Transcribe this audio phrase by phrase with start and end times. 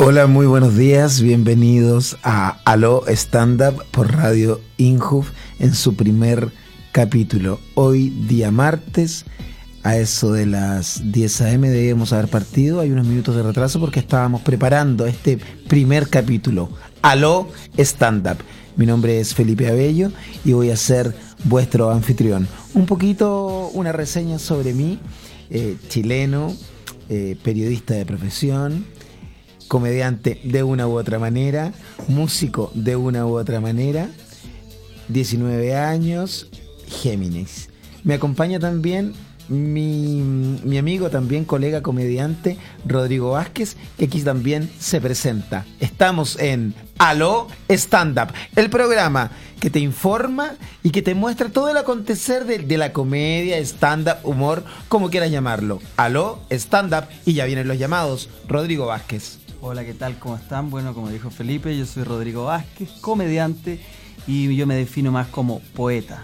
[0.00, 6.52] Hola, muy buenos días, bienvenidos a Aló Stand Up por Radio Inhuf en su primer
[6.92, 7.58] capítulo.
[7.74, 9.24] Hoy, día martes,
[9.82, 11.68] a eso de las 10 a.m.
[11.68, 15.36] debemos haber partido, hay unos minutos de retraso porque estábamos preparando este
[15.66, 16.70] primer capítulo.
[17.02, 18.38] Aló Stand Up.
[18.76, 20.12] Mi nombre es Felipe Abello
[20.44, 21.12] y voy a ser
[21.42, 22.46] vuestro anfitrión.
[22.72, 25.00] Un poquito una reseña sobre mí,
[25.50, 26.54] eh, chileno,
[27.08, 28.84] eh, periodista de profesión,
[29.68, 31.72] comediante de una u otra manera,
[32.08, 34.08] músico de una u otra manera,
[35.08, 36.48] 19 años,
[36.86, 37.68] Géminis.
[38.04, 39.14] Me acompaña también
[39.48, 40.20] mi,
[40.64, 45.64] mi, amigo, también colega comediante, Rodrigo Vázquez, que aquí también se presenta.
[45.80, 51.70] Estamos en Aló Stand Up, el programa que te informa y que te muestra todo
[51.70, 55.80] el acontecer de, de la comedia, stand-up, humor, como quieras llamarlo.
[55.96, 58.28] Aló Stand Up y ya vienen los llamados.
[58.46, 59.38] Rodrigo Vázquez.
[59.60, 60.16] Hola, ¿qué tal?
[60.20, 60.70] ¿Cómo están?
[60.70, 63.80] Bueno, como dijo Felipe, yo soy Rodrigo Vázquez, comediante
[64.24, 66.22] y yo me defino más como poeta.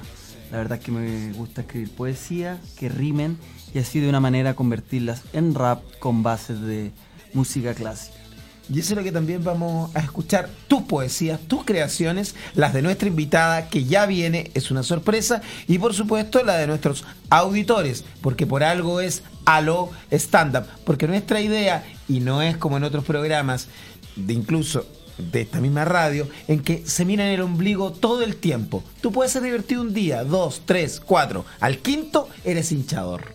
[0.52, 3.36] La verdad es que me gusta escribir poesía, que rimen
[3.74, 6.92] y así de una manera convertirlas en rap con bases de
[7.32, 8.23] música clásica.
[8.72, 12.80] Y eso es lo que también vamos a escuchar, tus poesías, tus creaciones, las de
[12.82, 18.04] nuestra invitada que ya viene, es una sorpresa, y por supuesto la de nuestros auditores,
[18.22, 22.84] porque por algo es Aló Stand Up, porque nuestra idea, y no es como en
[22.84, 23.68] otros programas,
[24.16, 24.86] de incluso
[25.18, 28.82] de esta misma radio, en que se mira en el ombligo todo el tiempo.
[29.00, 31.44] Tú puedes ser divertido un día, dos, tres, cuatro.
[31.60, 33.34] Al quinto eres hinchador.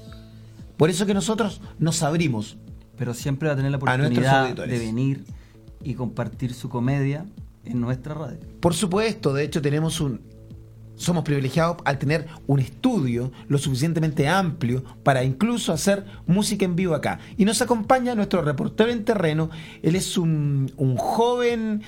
[0.78, 2.58] Por eso que nosotros nos abrimos.
[3.00, 5.24] Pero siempre va a tener la oportunidad de venir
[5.84, 7.26] y compartir su comedia
[7.66, 8.40] en nuestra radio.
[8.60, 10.22] Por supuesto, de hecho tenemos un
[11.00, 16.94] somos privilegiados al tener un estudio lo suficientemente amplio para incluso hacer música en vivo
[16.94, 17.20] acá.
[17.38, 19.50] Y nos acompaña nuestro reportero en terreno.
[19.82, 21.84] Él es un, un joven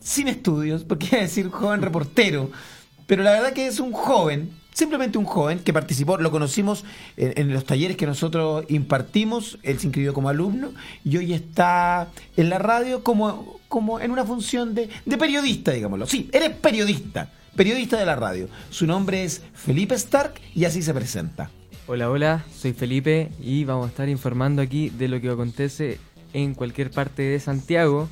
[0.00, 2.50] sin estudios, porque iba a decir joven reportero,
[3.06, 6.84] pero la verdad que es un joven, simplemente un joven que participó, lo conocimos
[7.16, 12.50] en, los talleres que nosotros impartimos, él se inscribió como alumno y hoy está en
[12.50, 16.06] la radio como, como en una función de, de periodista, digámoslo.
[16.06, 18.48] Sí, eres periodista periodista de la radio.
[18.70, 21.50] Su nombre es Felipe Stark y así se presenta.
[21.86, 26.00] Hola, hola, soy Felipe y vamos a estar informando aquí de lo que acontece
[26.32, 28.08] en cualquier parte de Santiago,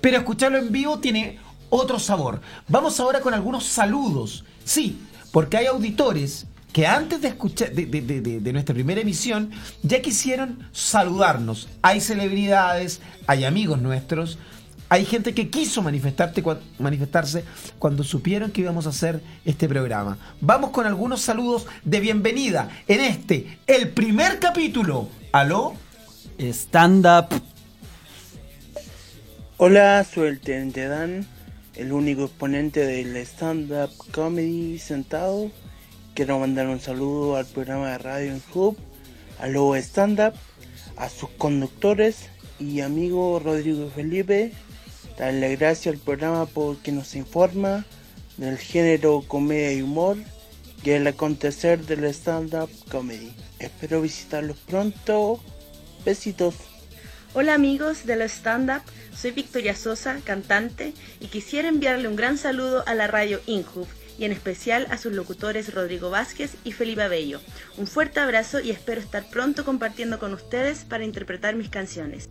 [0.00, 1.38] Pero escucharlo en vivo tiene
[1.70, 2.40] otro sabor.
[2.68, 4.44] Vamos ahora con algunos saludos.
[4.64, 4.98] Sí,
[5.32, 9.50] porque hay auditores que antes de escuchar de- de- de- de nuestra primera emisión
[9.82, 11.68] ya quisieron saludarnos.
[11.82, 14.38] Hay celebridades, hay amigos nuestros,
[14.88, 17.44] hay gente que quiso manifestarte cua- manifestarse
[17.78, 20.18] cuando supieron que íbamos a hacer este programa.
[20.40, 25.08] Vamos con algunos saludos de bienvenida en este, el primer capítulo.
[25.32, 25.74] ¿Aló?
[26.38, 27.42] Stand up.
[29.58, 31.26] Hola, soy el Teniente Dan,
[31.76, 35.50] el único exponente del stand-up comedy sentado.
[36.14, 38.76] Quiero mandar un saludo al programa de Radio en Hub,
[39.40, 40.34] a Lobo Stand Up,
[40.98, 42.28] a sus conductores
[42.58, 44.52] y amigo Rodrigo Felipe.
[45.18, 47.84] Darle gracias al programa porque nos informa
[48.36, 50.18] del género comedia y humor
[50.82, 53.32] y el acontecer del stand-up comedy.
[53.58, 55.40] Espero visitarlos pronto.
[56.04, 56.54] Besitos.
[57.34, 58.82] Hola amigos de la Stand Up,
[59.14, 63.86] soy Victoria Sosa, cantante, y quisiera enviarle un gran saludo a la radio Inhub
[64.18, 67.40] y en especial a sus locutores Rodrigo Vázquez y Felipe Abello.
[67.76, 72.30] Un fuerte abrazo y espero estar pronto compartiendo con ustedes para interpretar mis canciones.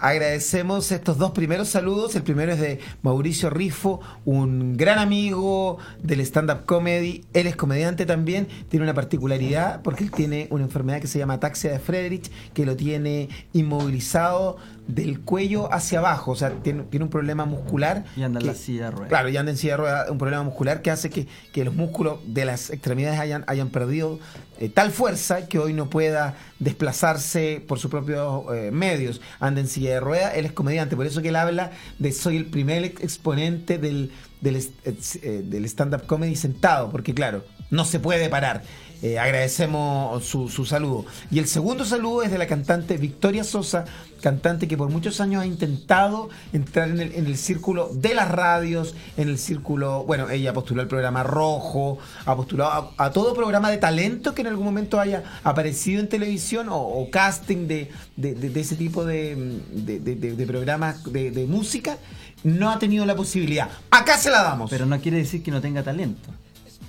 [0.00, 2.16] Agradecemos estos dos primeros saludos.
[2.16, 7.26] El primero es de Mauricio Rifo, un gran amigo del stand-up comedy.
[7.34, 8.48] Él es comediante también.
[8.70, 12.64] Tiene una particularidad porque él tiene una enfermedad que se llama ataxia de Friedrich, que
[12.64, 14.56] lo tiene inmovilizado
[14.94, 16.32] del cuello hacia abajo.
[16.32, 18.04] O sea, tiene, tiene un problema muscular.
[18.16, 19.08] Y anda en la silla de ruedas.
[19.08, 21.74] Claro, y anda en silla de ruedas, un problema muscular que hace que, que los
[21.74, 24.18] músculos de las extremidades hayan, hayan perdido
[24.58, 29.20] eh, tal fuerza que hoy no pueda desplazarse por sus propios eh, medios.
[29.38, 32.36] Anda en silla de ruedas, él es comediante, por eso que él habla de soy
[32.36, 34.12] el primer ex- exponente del,
[34.44, 38.62] eh, del stand-up comedy sentado, porque claro, no se puede parar.
[39.02, 41.06] Eh, agradecemos su, su saludo.
[41.30, 43.86] Y el segundo saludo es de la cantante Victoria Sosa,
[44.20, 48.30] cantante que por muchos años ha intentado entrar en el, en el círculo de las
[48.30, 53.32] radios, en el círculo, bueno, ella postuló el programa Rojo, ha postulado a, a todo
[53.32, 57.90] programa de talento que en algún momento haya aparecido en televisión o, o casting de,
[58.16, 61.96] de- de- de ese tipo de, programas de, de música,
[62.44, 63.70] no ha tenido la posibilidad.
[63.90, 64.70] Acá se la damos.
[64.70, 66.28] Pero no quiere decir que no tenga talento.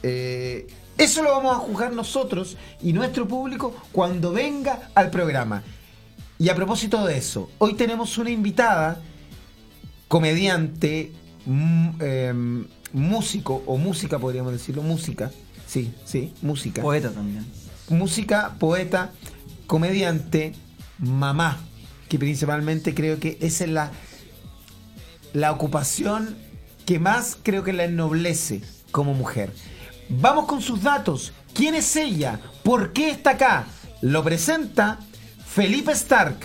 [0.04, 0.68] Eh,
[1.03, 5.63] eso lo vamos a juzgar nosotros y nuestro público cuando venga al programa.
[6.38, 9.01] Y a propósito de eso, hoy tenemos una invitada,
[10.07, 11.12] comediante,
[11.45, 15.31] mm, em, músico, o música podríamos decirlo, música,
[15.65, 16.83] sí, sí, música.
[16.83, 17.45] Poeta también.
[17.89, 19.12] música, poeta,
[19.68, 20.54] comediante,
[21.00, 21.57] mamá,
[22.09, 23.92] que principalmente creo que esa es la,
[25.33, 26.38] la ocupación
[26.86, 28.62] que más creo que la ennoblece
[28.92, 29.51] como mujer.
[30.19, 31.31] Vamos con sus datos.
[31.54, 32.38] ¿Quién es ella?
[32.63, 33.66] ¿Por qué está acá?
[34.02, 35.00] Lo presenta
[35.46, 36.36] Felipe Stark.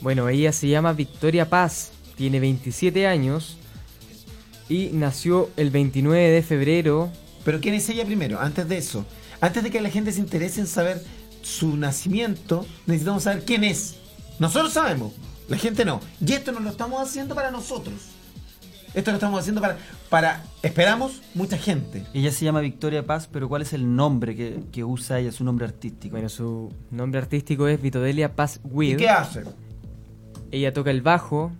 [0.00, 3.58] Bueno, ella se llama Victoria Paz, tiene 27 años
[4.70, 7.12] y nació el 29 de febrero.
[7.44, 8.40] Pero ¿quién es ella primero?
[8.40, 9.04] Antes de eso,
[9.42, 11.04] antes de que la gente se interese en saber
[11.42, 13.96] su nacimiento, necesitamos saber quién es.
[14.38, 15.12] Nosotros sabemos,
[15.46, 16.00] la gente no.
[16.24, 17.96] Y esto nos lo estamos haciendo para nosotros.
[18.94, 19.78] Esto lo estamos haciendo para,
[20.10, 22.04] para esperamos, mucha gente.
[22.12, 25.44] Ella se llama Victoria Paz, pero ¿cuál es el nombre que, que usa ella, su
[25.44, 26.12] nombre artístico?
[26.12, 28.96] Bueno, su nombre artístico es Vitodelia Paz ¿Y Will.
[28.98, 29.44] qué hace?
[30.50, 31.52] Ella toca el bajo,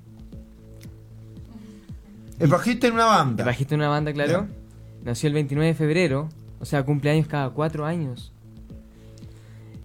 [2.39, 3.43] El bajista en una banda.
[3.43, 4.47] el bajista de una banda, claro.
[5.05, 6.29] Nació el 29 de febrero,
[6.61, 8.32] o sea, cumple años cada cuatro años.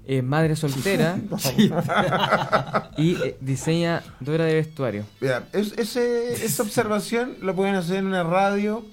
[0.10, 1.20] Es madre soltera
[2.98, 5.04] y eh, diseña Dora de vestuario.
[5.20, 8.86] Mira, es- ese- esa observación lo pueden hacer en una radio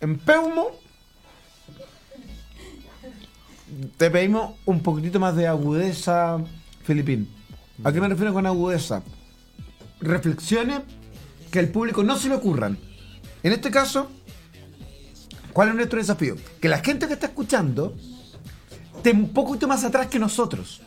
[0.00, 0.70] en Peumo.
[3.96, 6.38] Te pedimos un poquitito más de agudeza,
[6.84, 7.28] Filipín.
[7.84, 9.02] ¿A qué me refiero con agudeza?
[10.00, 10.80] Reflexiones
[11.52, 12.78] que al público no se le ocurran.
[13.44, 14.10] En este caso,
[15.52, 16.36] ¿cuál es nuestro desafío?
[16.60, 17.94] Que la gente que está escuchando
[19.08, 20.80] esté un poquito más atrás que nosotros.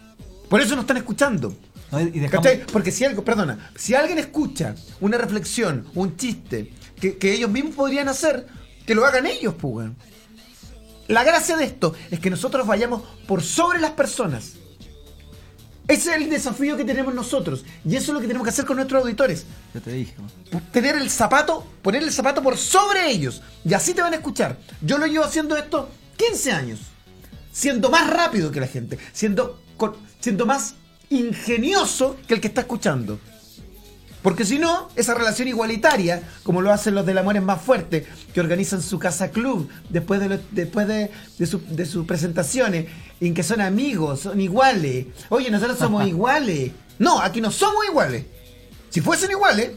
[0.50, 1.56] Por eso nos están escuchando.
[1.92, 2.72] No, y dejamos-.
[2.72, 7.76] Porque si algo, perdona, si alguien escucha una reflexión, un chiste que, que ellos mismos
[7.76, 8.48] podrían hacer,
[8.86, 9.90] que lo hagan ellos, pues.
[11.08, 14.54] La gracia de esto es que nosotros vayamos por sobre las personas.
[15.88, 17.66] Ese es el desafío que tenemos nosotros.
[17.84, 19.46] Y eso es lo que tenemos que hacer con nuestros auditores.
[19.74, 20.16] Ya te dije.
[20.72, 23.42] Tener el zapato, poner el zapato por sobre ellos.
[23.66, 24.58] Y así te van a escuchar.
[24.82, 26.91] Yo lo llevo haciendo esto 15 años.
[27.52, 28.98] Siendo más rápido que la gente.
[29.14, 30.76] Siendo, con- siendo más
[31.10, 33.20] ingenioso que el que está escuchando.
[34.22, 38.06] Porque si no, esa relación igualitaria, como lo hacen los del amor es más fuerte,
[38.34, 42.86] que organizan su casa club después de, lo- después de, de su- de sus presentaciones,
[43.20, 45.08] en que son amigos, son iguales.
[45.30, 46.72] Oye, nosotros somos iguales.
[47.00, 48.26] No, aquí no somos iguales.
[48.90, 49.72] Si fuesen iguales,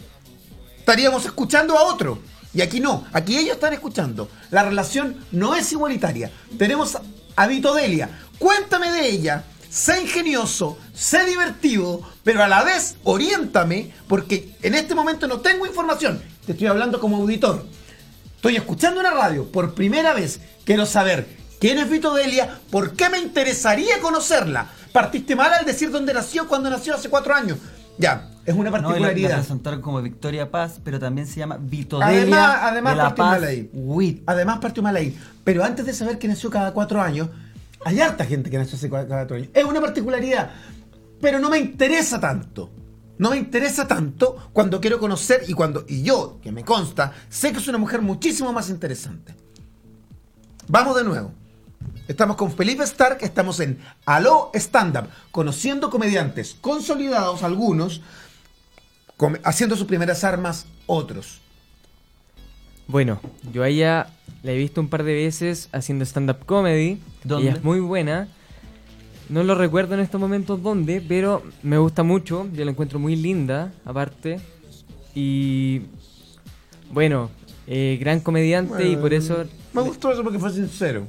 [0.79, 2.19] estaríamos escuchando a otro.
[2.53, 4.29] Y aquí no, aquí ellos están escuchando.
[4.51, 6.31] La relación no es igualitaria.
[6.59, 6.99] Tenemos
[7.37, 8.09] a Vito Delia.
[8.39, 9.45] Cuéntame de ella.
[9.69, 15.67] Sé ingenioso, sé divertido, pero a la vez oriéntame, porque en este momento no tengo
[15.67, 16.23] información.
[16.47, 17.67] Te estoy hablando como auditor.
[18.37, 20.39] Estoy escuchando una radio por primera vez.
[20.65, 21.27] Quiero saber
[21.59, 24.71] quién es Vito Delia, por qué me interesaría conocerla.
[24.93, 27.59] Partiste mal al decir dónde nació cuando nació hace cuatro años.
[27.99, 29.37] Ya, es una No, y la- particularidad.
[29.39, 33.43] presentaron como Victoria Paz, pero también se llama Vitodelia Además, además de la Paz.
[34.27, 35.17] Además partió mal ahí.
[35.45, 37.29] Pero antes de saber que nació cada cuatro años,
[37.85, 39.49] hay harta gente que nació hace cada cuatro años.
[39.55, 40.51] Es una particularidad.
[41.21, 42.71] Pero no me interesa tanto.
[43.17, 47.53] No me interesa tanto cuando quiero conocer y cuando, y yo, que me consta, sé
[47.53, 49.35] que es una mujer muchísimo más interesante.
[50.67, 51.33] Vamos de nuevo.
[52.07, 58.03] Estamos con Felipe Stark, estamos en Aló Stand Up, conociendo comediantes consolidados algunos,
[59.43, 61.41] haciendo sus primeras armas otros.
[62.87, 63.21] Bueno,
[63.53, 64.09] yo a ella
[64.43, 67.01] la he visto un par de veces haciendo stand-up comedy.
[67.23, 67.49] ¿Dónde?
[67.49, 68.29] Ella es muy buena.
[69.31, 72.47] No lo recuerdo en estos momentos dónde, pero me gusta mucho.
[72.53, 74.41] Yo la encuentro muy linda, aparte.
[75.15, 75.83] Y
[76.93, 77.31] bueno,
[77.67, 81.09] eh, gran comediante y por eso, Me gustó eso porque fue sincero.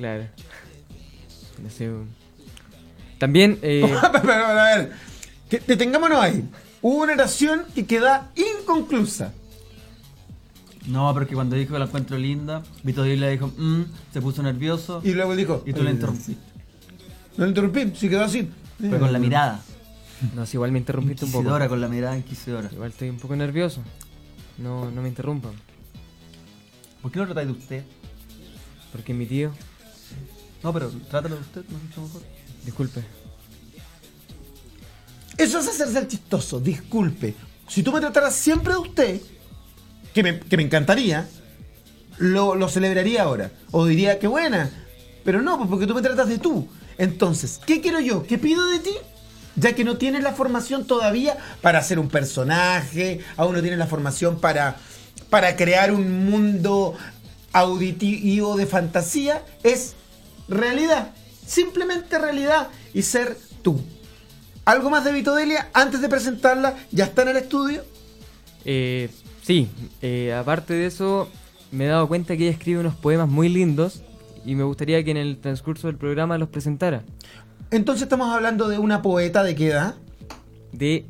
[0.00, 0.24] Claro.
[3.18, 3.82] También, eh,
[4.22, 4.92] Pero, a ver,
[5.48, 6.48] que- detengámonos ahí.
[6.82, 9.32] Hubo una oración que queda inconclusa.
[10.86, 15.12] No, porque cuando dijo que la encuentro linda, Vitodelia dijo, "Mm", se puso nervioso Y
[15.12, 15.62] luego dijo.
[15.66, 16.42] y tú la "Eh, interrumpiste.
[17.36, 18.48] No le interrumpí, sí quedó así.
[18.78, 19.60] Fue con la mirada.
[20.34, 21.42] no sé, igual me interrumpiste un poco.
[21.42, 22.70] Inquisidora, con la mirada inquisidora.
[22.72, 23.82] Igual estoy un poco nervioso.
[24.56, 25.52] No, no me interrumpan.
[27.02, 27.84] ¿Por qué no tratáis de usted?
[28.92, 29.52] Porque mi tío,
[30.62, 32.22] No, pero trátalo de usted, no mucho mejor.
[32.64, 33.04] disculpe.
[35.38, 37.34] Eso es hacerse el chistoso, disculpe.
[37.66, 39.20] Si tú me trataras siempre de usted,
[40.12, 41.26] que me, que me encantaría,
[42.18, 43.50] lo, lo celebraría ahora.
[43.70, 44.70] O diría, qué buena.
[45.24, 46.68] Pero no, pues porque tú me tratas de tú.
[46.98, 48.24] Entonces, ¿qué quiero yo?
[48.24, 48.92] ¿Qué pido de ti?
[49.56, 53.86] Ya que no tienes la formación todavía para ser un personaje, aún no tienes la
[53.86, 54.76] formación para,
[55.30, 56.94] para crear un mundo
[57.52, 59.96] auditivo de fantasía, es
[60.50, 61.12] realidad.
[61.46, 63.80] Simplemente realidad y ser tú.
[64.64, 66.76] ¿Algo más de Vitodelia antes de presentarla?
[66.92, 67.82] ¿Ya está en el estudio?
[68.64, 69.08] Eh,
[69.42, 69.68] sí,
[70.02, 71.28] eh, aparte de eso,
[71.72, 74.02] me he dado cuenta que ella escribe unos poemas muy lindos
[74.44, 77.02] y me gustaría que en el transcurso del programa los presentara.
[77.70, 79.94] Entonces estamos hablando de una poeta de qué edad?
[80.72, 81.06] De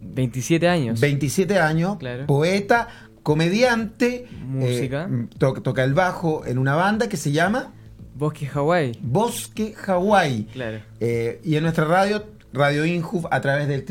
[0.00, 1.00] 27 años.
[1.00, 2.26] 27 años, Claro.
[2.26, 2.88] poeta,
[3.22, 5.08] comediante, Música.
[5.10, 7.72] eh, to- toca el bajo en una banda que se llama
[8.14, 8.98] Bosque Hawái.
[9.02, 10.44] Bosque Hawái.
[10.52, 10.80] Claro.
[11.00, 13.84] Eh, y en nuestra radio, Radio Injuf, a través del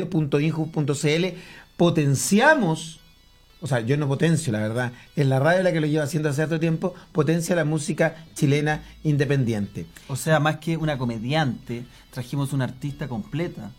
[0.00, 1.26] www.radio.injuf.cl,
[1.76, 3.00] potenciamos,
[3.60, 6.28] o sea, yo no potencio, la verdad, en la radio la que lo llevo haciendo
[6.28, 9.86] hace cierto tiempo, potencia la música chilena independiente.
[10.08, 13.70] O sea, más que una comediante, trajimos una artista completa.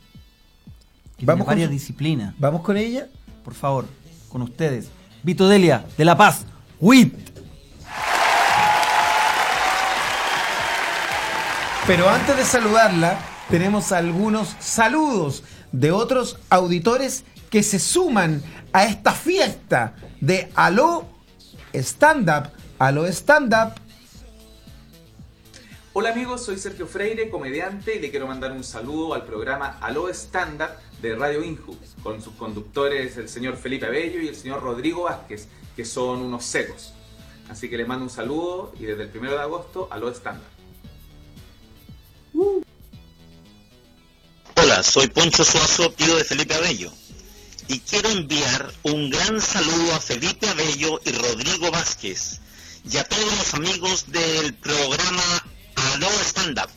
[1.18, 2.34] Que Vamos tiene con varias disciplinas.
[2.40, 3.08] ¿Vamos con ella?
[3.44, 3.86] Por favor,
[4.32, 4.88] con ustedes.
[5.24, 6.46] Vitodelia, de La Paz,
[6.80, 7.14] WIT.
[11.86, 13.20] Pero antes de saludarla,
[13.50, 21.06] tenemos algunos saludos de otros auditores que se suman a esta fiesta de Aló
[21.74, 22.52] Stand Up.
[22.80, 23.74] Aló Stand Up.
[25.93, 30.07] Hola amigos, soy Sergio Freire, comediante, y le quiero mandar un saludo al programa Aló
[30.07, 30.69] Stand Up
[31.01, 35.50] de Radio Inju, con sus conductores el señor Felipe Abello y el señor Rodrigo Vázquez,
[35.75, 36.93] que son unos secos.
[37.50, 40.41] Así que les mando un saludo y desde el 1 de agosto, Aló Stand
[42.33, 42.63] Up.
[44.63, 46.89] Hola, soy Poncho Suazo, tío de Felipe Abello.
[47.67, 52.39] Y quiero enviar un gran saludo a Felipe Abello y Rodrigo Vázquez
[52.89, 55.43] y a todos los amigos del programa
[55.75, 56.70] Aló Stand Up.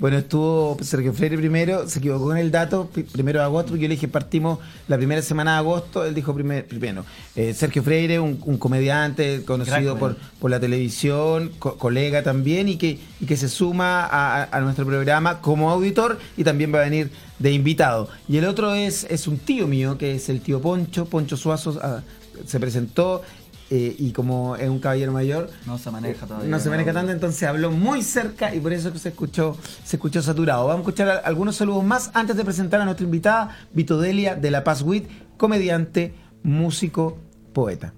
[0.00, 3.88] Bueno, estuvo Sergio Freire primero, se equivocó en el dato, primero de agosto, porque yo
[3.88, 7.04] le dije partimos la primera semana de agosto, él dijo primer- primero.
[7.34, 12.76] Eh, Sergio Freire, un, un comediante conocido por, por la televisión, co- colega también, y
[12.76, 16.78] que, y que se suma a, a- a nuestro programa como auditor y también va
[16.78, 17.10] a venir
[17.40, 18.08] de invitado.
[18.28, 21.76] Y el otro es, es un tío mío, que es el tío Poncho, Poncho Suazo,
[21.82, 22.02] ah,
[22.46, 23.22] se presentó.
[23.70, 26.48] Eh, y como es un caballero mayor, No se maneja todavía.
[26.48, 29.96] no se maneja tanto, entonces habló muy cerca y por eso que se escuchó, se
[29.96, 30.66] escuchó saturado.
[30.66, 34.50] Vamos a escuchar algunos saludos más antes de presentar a nuestra invitada, Vito Delia de
[34.50, 35.06] La Paz Wit,
[35.36, 37.18] comediante, músico,
[37.52, 37.92] poeta.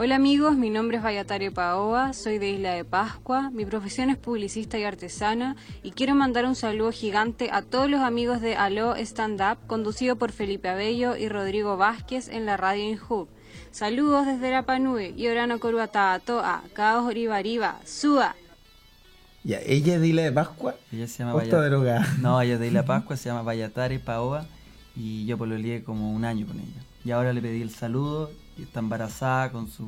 [0.00, 4.16] Hola amigos, mi nombre es Vayatario Paoa, soy de Isla de Pascua, mi profesión es
[4.16, 8.94] publicista y artesana y quiero mandar un saludo gigante a todos los amigos de Aló
[8.94, 13.26] Stand Up, conducido por Felipe Abello y Rodrigo Vázquez en la radio Inhub.
[13.72, 18.36] Saludos desde la Panue y Orano Coruata Toa, Caos Oribariba, Sua.
[19.42, 20.76] Ya, ella es de Isla de Pascua.
[20.92, 22.06] Ella se llama ¿O está Vaya- drogada?
[22.20, 24.46] No, ella es de Isla Pascua, se llama Vayatare Paoa
[24.94, 26.82] y yo pololeé como un año con ella.
[27.04, 29.86] Y ahora le pedí el saludo y está embarazada con su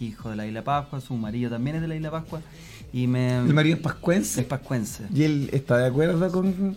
[0.00, 2.40] hijo de la Isla Pascua, su marido también es de la Isla Pascua
[2.92, 3.38] y me...
[3.38, 4.42] El marido es pascuense.
[4.42, 5.04] es pascuense.
[5.14, 6.76] Y él está de acuerdo con,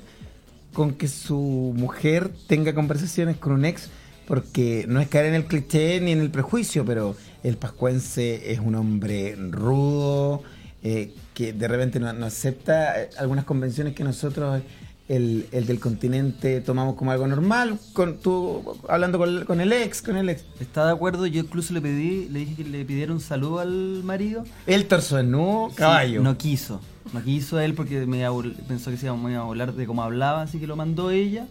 [0.73, 3.89] con que su mujer tenga conversaciones con un ex,
[4.27, 8.59] porque no es caer en el cliché ni en el prejuicio, pero el pascuense es
[8.59, 10.43] un hombre rudo,
[10.83, 14.61] eh, que de repente no, no acepta eh, algunas convenciones que nosotros,
[15.07, 19.71] el, el del continente, tomamos como algo normal, con tú hablando con, el- con el
[19.71, 20.43] ex, con el ex.
[20.59, 24.01] Está de acuerdo, yo incluso le pedí, le dije que le pidiera un saludo al
[24.03, 24.43] marido.
[24.65, 26.21] El torso desnudo, Sí, caballo.
[26.21, 26.81] no quiso.
[27.13, 28.23] No quiso él porque me
[28.67, 31.45] pensó que se iba, a hablar de cómo hablaba, así que lo mandó ella.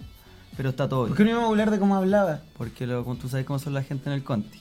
[0.56, 1.16] Pero está todo ¿Por bien.
[1.16, 2.40] qué no íbamos a hablar de cómo hablaba?
[2.56, 4.60] Porque lo, tú sabes cómo son la gente en el Conti.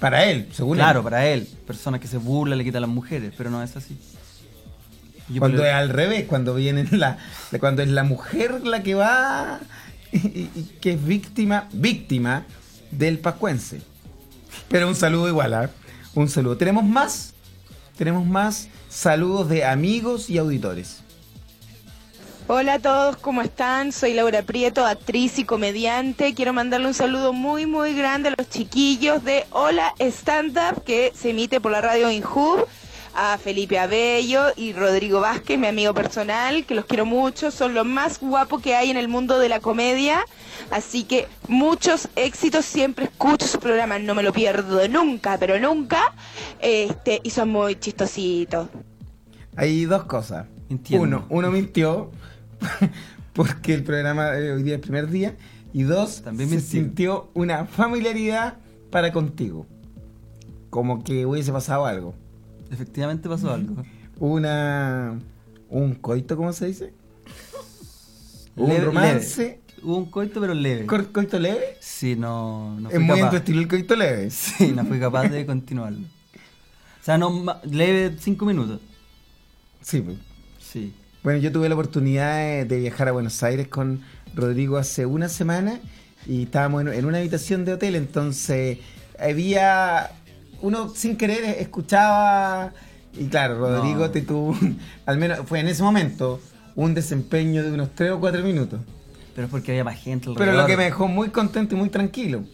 [0.00, 1.48] Para él, según Claro, para él.
[1.66, 3.96] Personas que se burlan, le quitan a las mujeres, pero no es así.
[5.28, 7.18] Yo cuando es al revés, cuando viene la,
[7.58, 9.60] cuando es la mujer la que va
[10.12, 10.46] y,
[10.80, 12.44] que es víctima, víctima
[12.90, 13.80] del pascuense.
[14.68, 15.70] Pero un saludo igual, ¿ah?
[16.14, 16.56] Un saludo.
[16.56, 17.34] ¿Tenemos más?
[17.96, 21.02] Tenemos más saludos de amigos y auditores.
[22.48, 23.90] Hola a todos, ¿cómo están?
[23.90, 26.32] Soy Laura Prieto, actriz y comediante.
[26.32, 31.12] Quiero mandarle un saludo muy, muy grande a los chiquillos de Hola Stand Up, que
[31.12, 32.68] se emite por la radio Inhub,
[33.16, 37.50] a Felipe Abello y Rodrigo Vázquez, mi amigo personal, que los quiero mucho.
[37.50, 40.24] Son los más guapos que hay en el mundo de la comedia.
[40.70, 46.14] Así que muchos éxitos, siempre escucho su programa, no me lo pierdo nunca, pero nunca.
[46.60, 48.68] Este, y son muy chistositos.
[49.56, 50.46] Hay dos cosas.
[50.68, 51.04] Entiendo.
[51.04, 52.10] Uno, uno mintió
[53.32, 55.36] porque el programa de hoy día es el primer día.
[55.72, 56.70] Y dos, También se mintió.
[56.70, 58.58] sintió una familiaridad
[58.90, 59.66] para contigo.
[60.68, 62.14] Como que hubiese pasado algo.
[62.70, 63.82] Efectivamente pasó algo.
[64.18, 65.18] Una.
[65.68, 66.92] Un coito, ¿cómo se dice?
[68.56, 69.42] Un Leve- romance.
[69.42, 69.60] leve.
[69.82, 70.86] Hubo un coito, pero leve.
[70.86, 71.76] cor- ¿Coito leve?
[71.80, 73.30] Sí, no, no es muy en capaz.
[73.30, 74.30] tu estilo el coito leve.
[74.30, 76.00] Sí, no fui capaz de continuarlo.
[76.00, 78.80] O sea, no, leve cinco minutos.
[79.82, 80.16] Sí, pues.
[80.58, 80.92] Sí.
[81.22, 84.00] Bueno, yo tuve la oportunidad de, de viajar a Buenos Aires con
[84.34, 85.78] Rodrigo hace una semana
[86.26, 88.78] y estábamos en, en una habitación de hotel, entonces
[89.20, 90.10] había
[90.62, 92.72] uno sin querer escuchaba
[93.18, 94.10] y claro, Rodrigo No.
[94.10, 96.40] te tuvo, un- al menos fue en ese momento,
[96.74, 98.80] un desempeño de unos 3 o 4 minutos.
[99.34, 100.66] Pero es porque había más gente Pero lo alrededor.
[100.66, 102.44] que me dejó muy contento y muy tranquilo.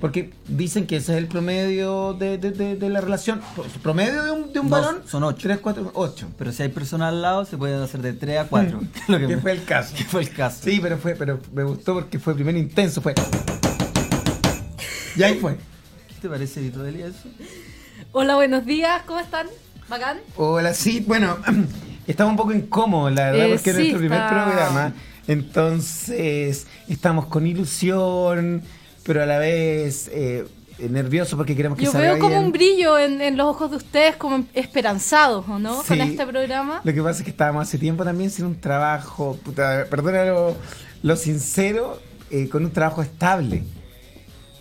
[0.00, 3.40] Porque dicen que ese es el promedio de, de- de- de la relación.
[3.82, 5.02] ¿Promedio de un, de un No, varón?
[5.06, 5.38] son ocho.
[5.42, 6.28] 3, 4, 8.
[6.36, 8.80] Pero si hay personas al lado, se pueden hacer de 3 a 4.
[9.08, 9.94] lo que Que me- fue el caso.
[9.96, 10.58] que fue el caso.
[10.62, 13.14] Sí, pero fue, pero me gustó porque fue primero intenso, fue.
[15.16, 15.56] Y ahí fue.
[16.24, 17.28] ¿Qué te parece, Vito Delia, eso?
[18.12, 19.46] Hola, buenos días, ¿cómo están?
[19.90, 20.20] ¿Bacán?
[20.36, 21.36] Hola, sí, bueno,
[22.06, 24.94] estamos un poco incómodos, la verdad, Eh, porque es nuestro primer está- programa.
[25.28, 28.62] Entonces, estamos con ilusión,
[29.02, 30.46] pero a la vez eh,
[30.78, 32.44] nerviosos porque queremos que Yo salga veo como bien.
[32.44, 35.82] un brillo en, en los ojos de ustedes, como esperanzados, ¿o no?
[35.82, 36.80] Con este programa.
[36.84, 40.56] Lo que pasa es que estábamos hace tiempo también sin un trabajo, puta, perdona lo,
[41.02, 43.62] lo sincero, eh, con un trabajo estable.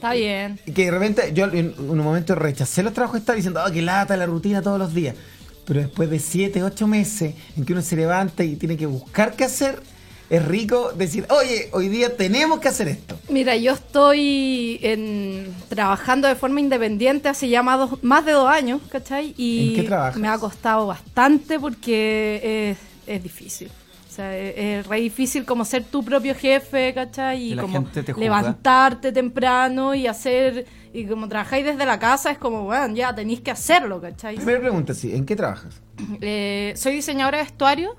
[0.03, 0.59] Está bien.
[0.65, 3.81] Y que de repente yo en un momento rechacé los trabajos estables diciendo, ah, qué
[3.81, 5.15] lata la rutina todos los días.
[5.65, 9.33] Pero después de 7, 8 meses en que uno se levanta y tiene que buscar
[9.37, 9.81] qué hacer,
[10.29, 13.17] es rico decir, oye, hoy día tenemos que hacer esto.
[13.29, 18.49] Mira, yo estoy en- trabajando de forma independiente hace ya más, dos- más de dos
[18.49, 19.33] años, ¿cachai?
[19.37, 20.17] Y ¿En qué trabajas?
[20.19, 22.77] me ha costado bastante porque es,
[23.15, 23.69] es difícil.
[24.13, 27.53] O sea, es, es re difícil como ser tu propio jefe, ¿cachai?
[27.53, 30.67] Y como te levantarte temprano y hacer...
[30.93, 34.35] Y como trabajáis desde la casa es como, bueno, ya tenéis que hacerlo, ¿cachai?
[34.35, 35.81] Primera pregunta, sí, ¿en qué trabajas?
[36.21, 37.95] Eh, soy diseñadora de vestuario.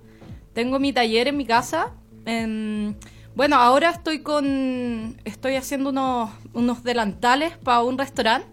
[0.53, 1.88] Tengo mi taller en mi casa.
[2.27, 2.96] En-
[3.35, 5.16] bueno, ahora estoy con.
[5.24, 8.46] Estoy haciendo unos, unos delantales para un restaurante.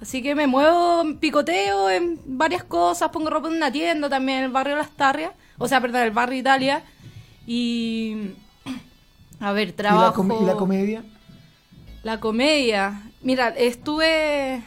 [0.00, 3.10] Así que me muevo, picoteo en varias cosas.
[3.10, 5.32] Pongo ropa en una tienda también en el barrio Las Tarrias.
[5.58, 6.82] O sea, perdón, el barrio Italia.
[7.46, 8.16] Y.
[9.40, 10.14] A ver, ¿Y la, trabajo.
[10.14, 11.04] com- y la comedia?
[12.02, 13.02] La comedia.
[13.22, 14.62] Mira, estuve...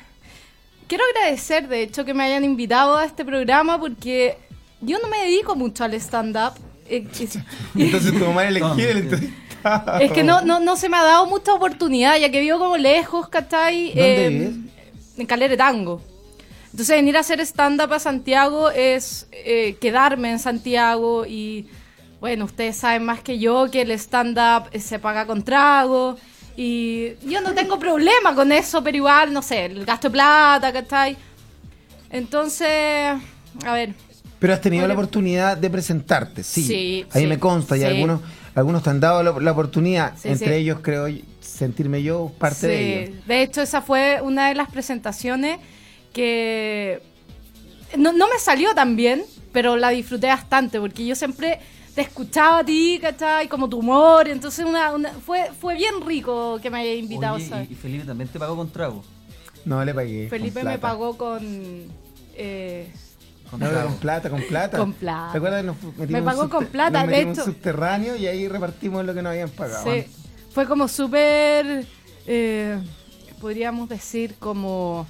[0.88, 4.38] Quiero agradecer, de hecho, que me hayan invitado a este programa porque
[4.82, 6.54] yo no me dedico mucho al stand-up.
[6.88, 7.38] Eh, es-
[7.76, 10.00] Entonces tu mamá elegir el entrevistado.
[10.00, 12.78] es que no, no, no se me ha dado mucha oportunidad, ya que vivo como
[12.78, 13.88] lejos, ¿cachai?
[13.88, 14.56] ¿Dónde Eh, vives?
[15.18, 16.02] en Calera de Tango.
[16.72, 21.68] Entonces, venir a hacer stand-up a Santiago es eh, quedarme en Santiago y,
[22.20, 26.18] bueno, ustedes saben más que yo que el stand-up eh, se paga con trago
[26.56, 30.74] y yo no tengo problema con eso, pero igual, no sé, el gasto de plata,
[30.74, 31.16] ¿cachai?
[32.10, 33.14] Entonces,
[33.66, 33.94] a ver,
[34.40, 34.94] Pero has tenido Bueno.
[34.96, 36.64] la oportunidad de presentarte, sí.
[36.64, 38.22] Sí, Ahí sí, me consta, y algunos,
[38.56, 41.08] algunos te han dado la, la oportunidad, entre ellos creo
[41.42, 43.28] sentirme yo parte de ellos.
[43.28, 45.60] de hecho esa fue una de las presentaciones
[46.14, 47.02] que
[47.98, 51.60] no, no me salió tan bien, pero la disfruté bastante porque yo siempre
[51.98, 53.48] te escuchaba a ti, ¿cachai?
[53.48, 57.50] Como tu humor, entonces una, una- fue, fue bien rico que me haya invitado, Oye,
[57.50, 57.72] ¿sabes?
[57.72, 59.04] y, y Felipe también te pagó con trago.
[59.66, 60.30] No le pagué.
[60.30, 60.80] Felipe con me plata.
[60.94, 61.42] pagó con...
[62.36, 62.94] eh,
[63.50, 63.90] Con No, trago.
[63.90, 64.78] con plata, con plata.
[64.78, 65.32] Con plata.
[65.32, 65.66] ¿Te acuerdas?
[65.66, 68.48] Nos metimos Me pagó con plata, nos de metimos en un hecho- subterráneo y ahí
[68.48, 69.92] repartimos lo que nos habían pagado.
[69.92, 70.06] Sí,
[70.52, 71.84] fue como súper,
[72.28, 72.78] eh,
[73.42, 75.08] podríamos decir como...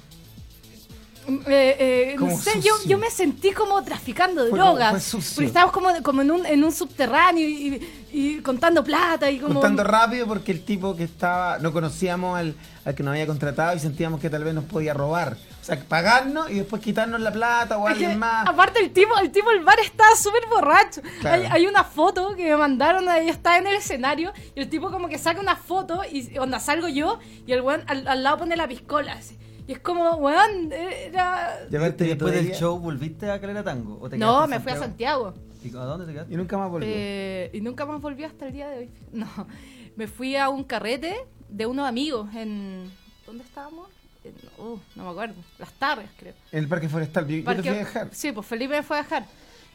[1.28, 5.10] eh, eh, no Como sé, yo, me sentí como traficando Fue drogas.
[5.34, 9.54] Porque estábamos como, como en, un, en un subterráneo y, y contando plata y como...
[9.54, 13.76] Contando rápido porque el tipo que estaba, no conocíamos al, al que nos había contratado
[13.76, 15.36] y sentíamos que tal vez nos podía robar.
[15.60, 18.48] O sea, pagarnos y después quitarnos la plata o Es que, alguien más.
[18.48, 21.02] Aparte el tipo, el tipo del bar estaba súper borracho.
[21.20, 21.42] Claro.
[21.42, 24.90] Hay, hay una foto que me mandaron, ahí está en el escenario, y el tipo
[24.90, 28.38] como que saca una foto y onda salgo yo y el weón al, al lado
[28.38, 29.12] pone la piscola.
[29.12, 29.36] así.
[29.68, 31.60] Y es como, weón, era...
[31.70, 33.98] Y aparte ¿Y yo después del show volviste a Calera Tango?
[34.00, 35.34] ¿O te No, me fui a Santiago.
[35.62, 36.32] ¿Y a dónde te quedaste?
[36.32, 36.88] Y nunca más volvió.
[36.90, 38.90] Eh, y nunca más volví hasta el día de hoy.
[39.12, 39.28] No,
[39.94, 41.16] me fui a un carrete
[41.50, 42.90] de unos amigos en...
[43.26, 43.90] ¿Dónde estábamos?
[44.24, 45.34] En- uh, no me acuerdo.
[45.58, 46.32] Las tardes, creo.
[46.50, 47.26] En el parque forestal.
[47.28, 48.08] Yo, yo te Parque- fui a dejar.
[48.12, 49.26] Sí, pues Felipe me fue a dejar.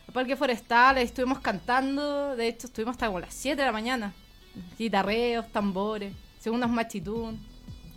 [0.08, 2.36] Al Parque Forestal, ahí estuvimos cantando.
[2.36, 4.12] De hecho, estuvimos hasta como las 7 de la mañana.
[4.78, 7.40] Guitarreos, tambores, segundos machitún.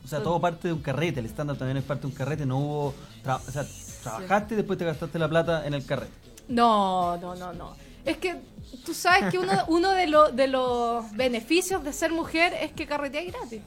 [0.06, 1.18] O sea, todo parte de un carrete.
[1.18, 2.46] El stand-up también es parte de un carrete.
[2.46, 2.94] No hubo.
[3.24, 3.66] tra- o sea,
[4.04, 6.12] trabajaste y después te gastaste la plata en el carrete.
[6.48, 7.74] No, no, no, no.
[8.04, 8.36] Es que
[8.84, 12.86] tú sabes que uno, uno de, lo- de los beneficios de ser mujer es que
[12.86, 13.62] carreteas gratis.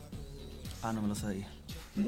[0.82, 1.48] Ah, no me lo sabía.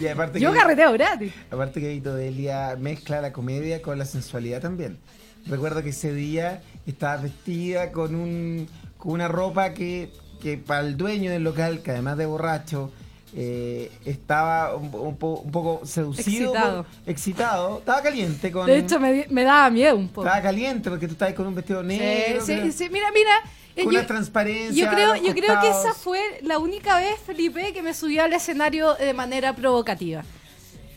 [0.00, 1.32] Y aparte Yo que- carreteo gratis.
[1.50, 4.98] Aparte que Vito Delia mezcla la comedia con la sensualidad también.
[5.46, 10.96] Recuerdo que ese día estaba vestida con un con una ropa que, que para el
[10.96, 12.92] dueño del local, que además de borracho,
[13.34, 16.50] eh, estaba un, un po- un poco seducido.
[16.52, 16.82] Excitado.
[16.84, 17.78] por- excitado.
[17.78, 18.66] Estaba caliente con...
[18.66, 20.26] De hecho, me, daba miedo un poco.
[20.26, 22.44] Estaba caliente porque tú estabas con un vestido Sí, negro.
[22.44, 23.30] sí, que- sí, mira, mira.
[23.74, 24.84] eh, Con yo- una transparencia.
[24.84, 28.32] Yo creo, yo creo que esa fue la única vez, Felipe, que me subió al
[28.34, 30.24] escenario de manera provocativa.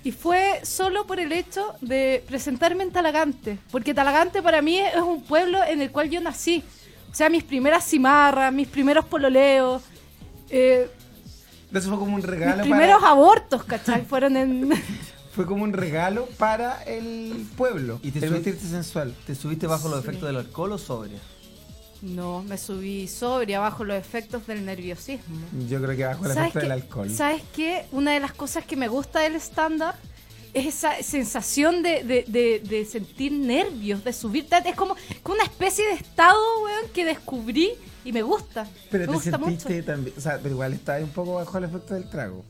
[0.04, 3.58] Y fue solo por el hecho de presentarme en Talagante.
[3.72, 6.64] Porque Talagante para mí es un pueblo en el cual yo nací.
[7.12, 9.82] O sea, mis primeras cimarras, mis primeros pololeos,
[10.50, 10.88] eh,
[11.80, 13.12] Eso fue como un regalo primeros para...
[13.12, 14.06] abortos, ¿cachai?
[14.06, 14.70] Fueron en...
[15.36, 18.00] Fue como un regalo para el pueblo.
[18.02, 19.14] ¿Y te el sub- vestirte sensual.
[19.28, 20.08] ¿Te subiste bajo los Sí.
[20.08, 21.20] efectos del alcohol o sobria?
[22.02, 25.36] No, me subí sobria bajo los efectos del nerviosismo.
[25.68, 26.64] Yo creo que bajo el ¿Sabes efecto qué?
[26.66, 27.10] del alcohol.
[27.10, 27.86] ¿Sabes qué?
[27.92, 29.96] Una de las cosas que me gusta del stand-up
[30.56, 34.48] es esa sensación de, de- de- de sentir nervios, de subir.
[34.66, 37.72] Es como, como una especie de estado, weón, que descubrí
[38.04, 38.68] y me gusta.
[38.90, 39.52] Pero me te gusta mucho.
[39.60, 42.44] sentiste también, o sea, pero igual estaba un poco bajo el efecto del trago.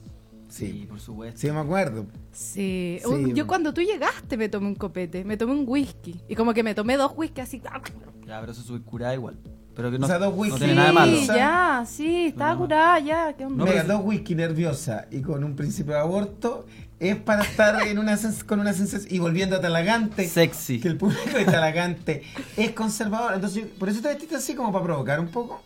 [0.48, 1.40] Sí, por supuesto.
[1.40, 2.06] Sí, me acuerdo.
[2.32, 3.00] Sí.
[3.02, 6.22] Sí, Un- yo cuando tú llegaste me tomé un copete, me tomé un whisky.
[6.30, 7.62] Y como que me tomé dos whisky así.
[8.26, 9.36] Ya, pero eso subir curada igual.
[9.76, 10.60] Pero que no, O sea, dos no whisky.
[10.60, 11.18] tiene nada de malo.
[11.18, 13.34] Sí, ya, sí, estaba curada, ya.
[13.34, 13.66] ¿qué onda?
[13.66, 16.66] Mira, dos whisky nerviosa y con un principio de aborto
[17.00, 20.28] es para estar en una con una sensación y volviendo a Talagante.
[20.28, 20.80] Sexy.
[20.80, 22.24] Que el público de Talagante
[22.58, 23.34] es conservador.
[23.34, 25.62] Entonces, por eso te vestiste así como para provocar un poco.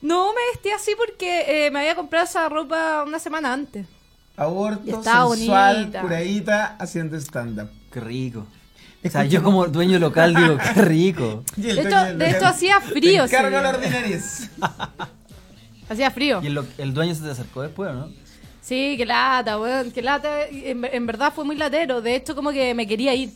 [0.00, 3.86] No, me vestí así porque eh, me había comprado esa ropa una semana antes.
[4.36, 6.00] Aborto, sensual, bonita.
[6.00, 7.68] curadita, haciendo stand-up.
[7.92, 8.46] Qué rico.
[9.04, 11.44] O sea, yo como dueño local digo, qué rico.
[11.56, 13.24] De esto, de esto hacía frío.
[13.24, 14.50] Ese la ordinariez.
[15.88, 16.40] Hacía frío.
[16.42, 18.12] ¿Y el, lo- el dueño se te acercó después o no?
[18.62, 20.46] Sí, qué lata, weón, qué lata.
[20.48, 22.00] En, en verdad fue muy latero.
[22.02, 23.30] De hecho, como que me quería ir.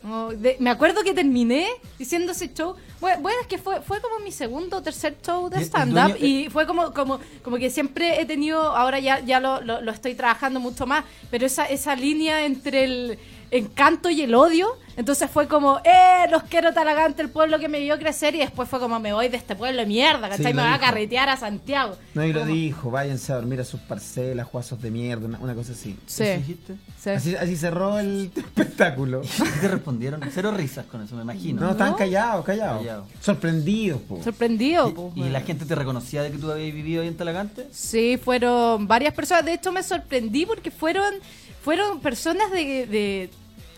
[0.00, 1.66] Como de- me acuerdo que terminé
[1.98, 2.74] diciendo ese show.
[3.00, 6.12] Bueno, bueno, es que fue, fue como mi segundo o tercer show de el stand-up.
[6.12, 9.80] dueño- Y fue como, como, como que siempre he tenido, ahora ya, ya lo, lo-
[9.82, 13.18] lo estoy trabajando mucho más, pero esa, esa línea entre el
[13.50, 14.68] encanto y el odio.
[14.96, 18.34] Entonces fue como, eh, los quiero Talagante, el pueblo que me vio crecer.
[18.34, 20.46] Y después fue como, me voy de este pueblo de mierda, ¿cachai?
[20.46, 21.96] Sí, me voy a carretear a Santiago.
[22.12, 25.38] No, y lo Como- dijo, váyanse a dormir a sus parcelas, guasos de mierda, una,
[25.38, 25.96] una cosa así.
[26.06, 26.24] Sí.
[26.24, 26.74] ¿Eso dijiste?
[26.98, 27.10] Sí.
[27.10, 29.22] Así, así cerró el espectáculo.
[29.22, 30.20] ¿Qué te respondieron?
[30.34, 31.62] Cero risas con eso, me imagino.
[31.62, 32.78] No, estaban callados, callados.
[32.80, 33.06] Callados.
[33.20, 34.22] Sorprendidos, po.
[34.22, 37.16] Sorprendido, po, ¿Y, y la gente te reconocía de que tú habías vivido ahí en
[37.16, 37.68] Talagante?
[37.72, 39.46] Sí, fueron varias personas.
[39.46, 41.14] De hecho, me sorprendí porque fueron
[41.62, 43.30] fueron personas de, de-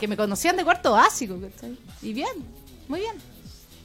[0.02, 1.38] que me conocían de cuarto básico.
[1.40, 1.78] ¿cachai?
[2.02, 2.32] Y bien,
[2.88, 3.14] muy bien.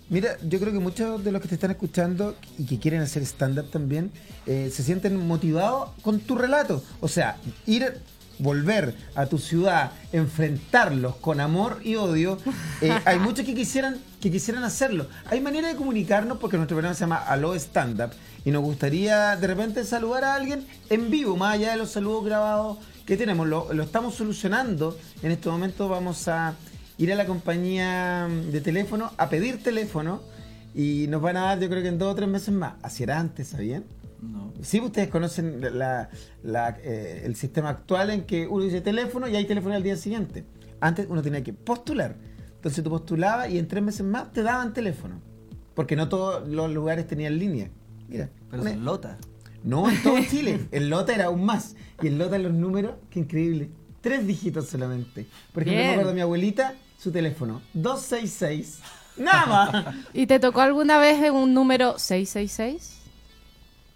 [0.10, 3.22] Mira, yo creo que muchos de los que te están escuchando y que quieren hacer
[3.22, 4.10] stand-up también
[4.48, 6.84] eh, se sienten motivados con tu relato.
[7.02, 8.02] O sea, ir,
[8.40, 12.40] volver a tu ciudad, enfrentarlos con amor y odio.
[12.82, 15.06] eh, hay muchos que quisieran, que quisieran hacerlo.
[15.26, 18.12] Hay manera de comunicarnos porque nuestro programa se llama Aló Stand Up
[18.44, 22.26] y nos gustaría de repente saludar a alguien en vivo, más allá de los saludos
[22.26, 23.48] grabados que tenemos.
[23.48, 24.96] Lo, lo estamos solucionando.
[25.24, 26.54] En este momento vamos a
[27.00, 30.22] ir a la compañía de teléfono a pedir teléfono
[30.76, 32.74] y nos van a dar yo creo que en dos o tres meses más.
[32.84, 33.86] Así era antes, ¿sabían?
[34.22, 34.52] No.
[34.62, 36.10] Sí, ustedes conocen la-
[36.44, 39.96] la- eh, el sistema actual en que uno dice teléfono y hay teléfono al día
[39.96, 40.44] siguiente.
[40.82, 42.16] Antes uno tenía que postular.
[42.56, 45.22] Entonces tú postulabas y en tres meses más te daban teléfono.
[45.76, 47.70] Porque no todos los lugares tenían línea.
[48.10, 48.30] Mira.
[48.50, 49.18] Pero una- son lota.
[49.64, 50.68] No, en todo Chile.
[50.72, 51.76] En Lota era aún más.
[52.02, 53.70] Y en Lota los números, qué increíble.
[54.02, 55.28] Tres dígitos solamente.
[55.54, 55.88] Por ejemplo, Bien.
[55.88, 57.62] me acuerdo de mi abuelita, su teléfono.
[57.74, 58.80] 266.
[59.18, 59.96] Nada más.
[60.14, 62.98] ¿Y te tocó alguna vez un número 666?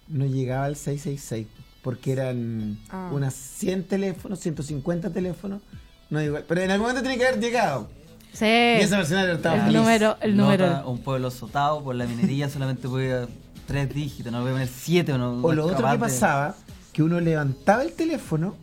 [0.07, 1.47] No llegaba al 666.
[1.81, 3.09] Porque eran Ah.
[3.11, 5.61] unas 100 teléfonos, 150 teléfonos.
[6.09, 6.43] No igual.
[6.47, 7.89] Pero en algún momento tiene que haber llegado.
[8.33, 8.45] Sí.
[8.45, 9.77] Y esa persona estaba El feliz.
[9.77, 10.89] número, el número.
[10.89, 13.27] un pueblo sotado por la minería solamente podía
[13.65, 15.17] tres dígitos, no voy a poner siete.
[15.17, 16.55] No, O lo otro que pasaba,
[16.93, 18.55] que uno levantaba el teléfono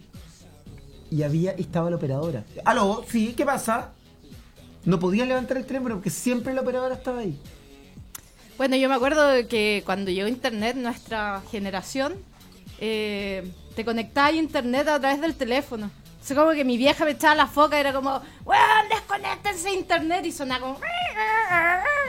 [1.11, 2.45] y había y estaba la operadora.
[2.65, 3.93] Aló, sí, ¿qué pasa?
[4.85, 7.39] No podía levantar el teléfono porque siempre la operadora estaba ahí.
[8.57, 12.15] Bueno, yo me acuerdo de que cuando llegó Internet, nuestra generación,
[12.81, 15.91] eh, te conectaba a Internet a través del teléfono.
[16.21, 19.69] O sea, como que mi vieja me echaba la foca y era como, weón, desconéctense
[19.69, 20.81] a Internet y sonaba como...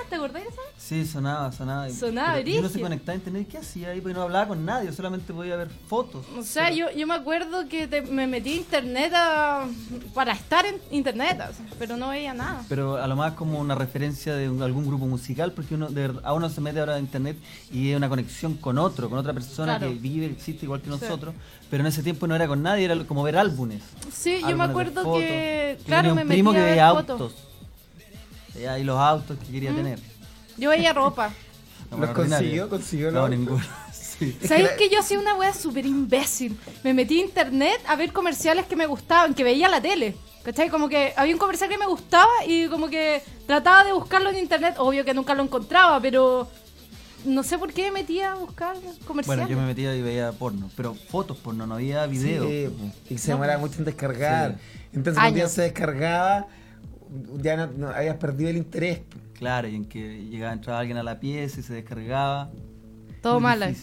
[0.09, 0.61] ¿Te acordás de eso?
[0.77, 1.89] Sí, sonaba, sonaba.
[1.91, 3.47] Sonaba pero Yo no se conectaba a internet.
[3.49, 4.01] ¿Qué hacía ahí?
[4.01, 6.25] Porque no hablaba con nadie, solamente podía ver fotos.
[6.37, 9.67] O sea, yo, yo me acuerdo que te- me metí a Internet a-
[10.13, 12.63] para estar en Internet, o sea, pero no veía nada.
[12.67, 16.11] Pero a lo más como una referencia de un- algún grupo musical, porque uno de
[16.23, 17.37] a uno se mete ahora a internet
[17.71, 19.93] y es una conexión con otro, con otra persona Claro.
[19.93, 20.97] que vive, existe igual que Sí.
[20.99, 21.35] nosotros,
[21.69, 23.83] pero en ese tiempo no era con nadie, era como ver álbumes.
[24.11, 25.19] Sí, yo me acuerdo fotos.
[25.21, 27.21] que, Yo claro, tenía me un primo metí que a ver veía fotos.
[27.21, 27.35] autos.
[28.59, 29.75] Veía ahí los autos que quería Mm.
[29.75, 29.99] tener.
[30.57, 31.31] Yo veía ropa.
[31.91, 32.69] No, ¿Los consiguió?
[32.69, 33.63] ¿Consiguió No, ninguno.
[34.19, 34.37] Sí.
[34.45, 36.57] ¿Sabes que yo hacía una wea súper imbécil?
[36.83, 40.13] Me metí a internet a ver comerciales que me gustaban, que veía la tele.
[40.43, 40.69] ¿Cachai?
[40.69, 44.39] Como que había un comercial que me gustaba y como que trataba de buscarlo en
[44.39, 44.75] internet.
[44.77, 46.49] Obvio que nunca lo encontraba, pero
[47.23, 48.75] no sé por qué me metía a buscar
[49.07, 49.25] comerciales.
[49.45, 52.43] Bueno, yo me metía y veía porno, pero fotos porno, no había video.
[52.45, 52.67] Sí,
[53.09, 53.71] y se No, demoraba pues.
[53.71, 54.51] mucho en descargar.
[54.57, 54.79] Sí.
[54.95, 55.51] Entonces, ya Años.
[55.51, 56.47] se descargaba,
[57.41, 59.01] ya no, no- habías perdido el interés.
[59.33, 62.51] Claro, y en que llegaba, entraba alguien a la pieza y se descargaba.
[63.21, 63.75] Todo mal.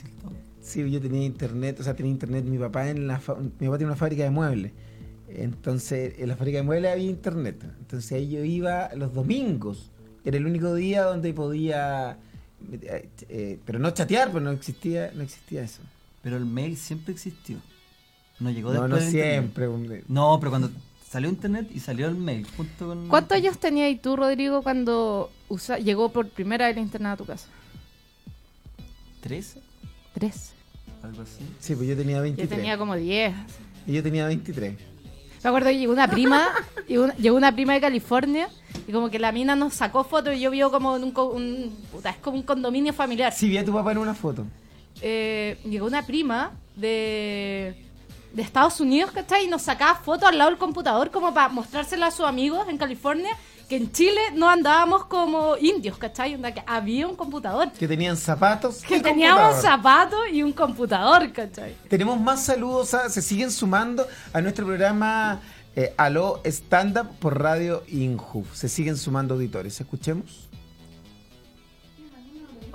[0.61, 2.45] Sí, yo tenía internet, o sea, tenía internet.
[2.45, 4.73] Mi papá en la fa- mi papá tiene una fábrica de muebles.
[5.29, 7.63] Entonces, en la fábrica de muebles había internet.
[7.81, 9.91] Entonces ahí yo iba los domingos.
[10.25, 12.19] Era el único día donde podía
[12.73, 15.83] eh, eh, pero no chatear, pues no existía, no existía eso.
[16.23, 17.59] Pero el mail siempre existió.
[18.41, 19.33] No llegó No, después no internet.
[19.33, 19.67] siempre.
[19.67, 20.05] hombre.
[20.09, 20.71] No, pero cuando
[21.09, 23.09] salió internet y salió el mail junto con...
[23.09, 27.25] ¿Cuántos años tenías tú, Rodrigo, cuando usa- llegó por primera vez el internet a tu
[27.25, 27.47] casa?
[29.25, 29.59] ¿13?
[30.15, 30.53] Tres.
[31.03, 31.45] Algo así.
[31.61, 32.49] Sí, pues yo tenía Yo 23.
[32.59, 33.33] tenía como diez.
[33.87, 34.75] Y yo tenía 23.
[35.45, 36.49] Me acuerdo que llegó una prima,
[36.89, 38.49] llegó una, llegó una prima de California
[38.89, 42.11] y como que la mina nos sacó fotos y yo vio como en un- puta,
[42.11, 43.33] es como un condominio familiar.
[43.33, 44.45] Sí, vi a tu papá en una foto.
[45.03, 47.86] Eh, llegó una prima de,
[48.37, 49.47] de Estados Unidos, ¿cachai?
[49.47, 52.77] Y nos sacaba fotos al lado del computador como para mostrársela a sus amigos en
[52.77, 53.31] California,
[53.69, 56.35] que en Chile no andábamos como indios, ¿cachai?
[56.35, 57.73] Onda que había un computador.
[57.73, 58.83] Que tenían zapatos.
[58.83, 61.75] Que teníamos zapatos y un computador, ¿cachai?
[61.89, 65.41] Tenemos más saludos, a- se siguen sumando a nuestro programa
[65.75, 68.55] eh, Aló Stand Up por Radio Injuf.
[68.55, 69.81] Se siguen sumando auditores.
[69.81, 70.49] Escuchemos.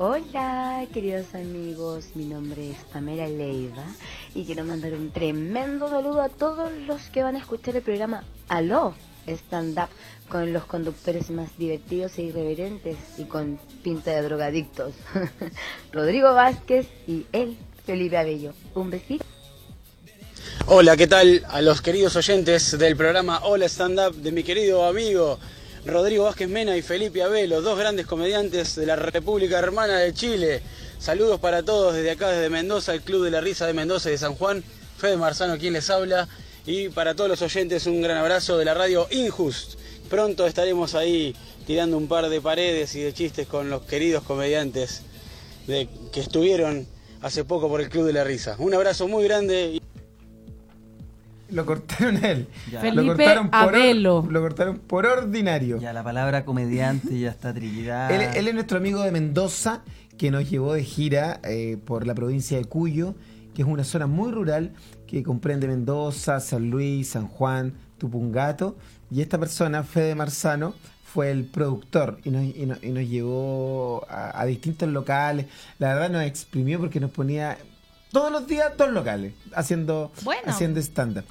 [0.04, 3.86] Hola, queridos amigos, mi nombre es Pamela Leiva
[4.34, 8.24] y quiero mandar un tremendo saludo a todos los que van a escuchar el programa
[8.48, 8.96] Aló
[9.28, 9.90] Stand Up
[10.28, 14.96] con los conductores más divertidos e irreverentes y con pinta de drogadictos.
[15.92, 18.54] Rodrigo Vázquez y él, Felipe Abello.
[18.74, 19.24] Un besito.
[20.66, 24.84] Hola, ¿qué tal a los queridos oyentes del programa Hola Stand Up de mi querido
[24.84, 25.38] amigo
[25.86, 30.62] Rodrigo Vázquez Mena y Felipe Abelo, dos grandes comediantes de la República Hermana de Chile?
[31.00, 34.12] Saludos para todos desde acá, desde Mendoza, el Club de la Risa de Mendoza y
[34.12, 34.63] de San Juan.
[35.00, 36.28] Fede Marzano quien les habla.
[36.67, 39.80] Y para todos los oyentes un gran abrazo de la radio Injust.
[40.08, 45.02] Pronto estaremos ahí tirando un par de paredes y de chistes con los queridos comediantes
[45.65, 46.88] de, que estuvieron
[47.24, 48.56] hace poco por el Club de la Risa.
[48.60, 49.81] Un abrazo muy grande.
[51.52, 52.48] Lo cortaron a él.
[52.72, 52.82] Ya.
[52.82, 54.28] Felipe lo cortaron por or- Abelo.
[54.30, 55.80] lo cortaron por ordinario.
[55.80, 58.10] Ya la palabra comediante ya está trillada.
[58.16, 59.82] Él, él es nuestro amigo de Mendoza
[60.18, 63.16] que nos llevó de gira eh, por la provincia de Cuyo,
[63.56, 64.74] que es una zona muy rural
[65.08, 68.78] que comprende Mendoza, San Luis, San Juan, Tupungato.
[69.10, 74.06] Y esta persona, Fede Marzano, fue el productor y nos, y nos- y nos llevó
[74.10, 75.48] a, a distintos locales.
[75.80, 77.58] La verdad nos exprimió porque nos ponía
[78.12, 80.41] todos los días dos locales haciendo, Bueno.
[80.45, 81.26] haciendo stand-up.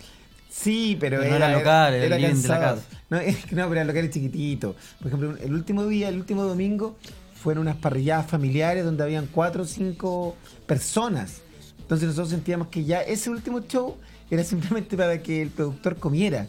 [0.51, 2.77] Sí, pero, Pero no era, era local, era era el living de la cansado.
[2.83, 3.03] casa.
[3.09, 4.75] No, es no, pero eran locales chiquititos.
[4.99, 6.97] Por ejemplo, el último día, el último domingo,
[7.35, 11.41] fueron unas parrilladas familiares donde habían cuatro o cinco personas.
[11.79, 13.97] Entonces nosotros sentíamos que ya ese último show
[14.31, 16.47] era simplemente para que el productor comiera.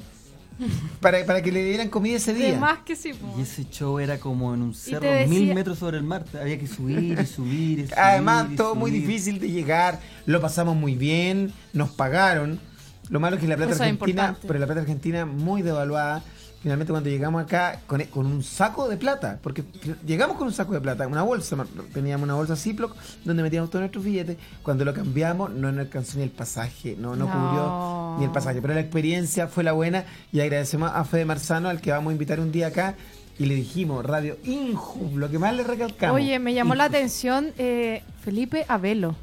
[0.99, 2.59] Para, para que le dieran comida ese De día.
[2.59, 3.13] más que sí.
[3.13, 3.35] po.
[3.37, 6.25] Y ese show era como en un cerro, mil metros sobre el mar.
[6.39, 7.79] Había que subir y subir.
[7.79, 9.99] y subir Además, y todo muy difícil de llegar.
[10.25, 11.51] Lo pasamos muy bien.
[11.73, 12.59] Nos pagaron.
[13.09, 16.23] Lo malo es que la plata Eso argentina, pero la plata argentina muy devaluada.
[16.61, 19.63] Finalmente cuando llegamos acá con, con un saco de plata, porque
[20.05, 21.57] llegamos con un saco de plata, una bolsa,
[21.91, 22.95] teníamos una bolsa Ziploc
[23.25, 27.15] donde metíamos todos nuestros billetes, cuando lo cambiamos no nos alcanzó ni el pasaje, no,
[27.15, 27.31] no, No.
[27.31, 31.67] cubrió ni el pasaje, pero la experiencia fue la buena y agradecemos a Fede Marzano
[31.67, 32.95] al que vamos a invitar un día acá
[33.39, 36.15] y le dijimos, Radio Injub, lo que más le recalcamos.
[36.15, 39.15] Oye, me llamó la atención eh, Felipe Abelo.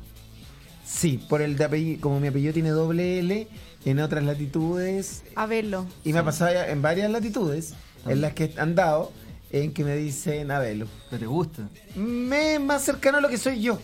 [0.84, 3.46] Sí, por el de apellido, como mi apellido tiene doble L,
[3.90, 5.86] en otras latitudes, Abelo.
[6.04, 7.72] y me ha pasado ya en varias latitudes,
[8.06, 9.12] en las que han dado,
[9.50, 10.86] en que me dicen Abelo.
[11.08, 11.62] ¿Pero te gusta?
[11.96, 13.78] Me es más cercano a lo que soy yo.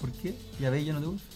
[0.00, 0.34] ¿Por qué?
[0.60, 1.28] ¿Y a Bello no te gusta?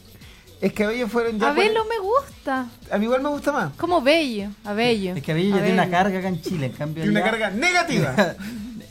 [0.60, 1.50] Es que Abello fueron ya...
[1.50, 2.68] Abelo me gusta.
[2.90, 3.72] A mí igual me gusta más.
[3.74, 4.50] Como bello.
[4.64, 5.14] Abello.
[5.14, 7.28] Es que a Bello ya tiene una carga acá en Chile, en cambio Tiene una
[7.28, 8.14] carga negativa.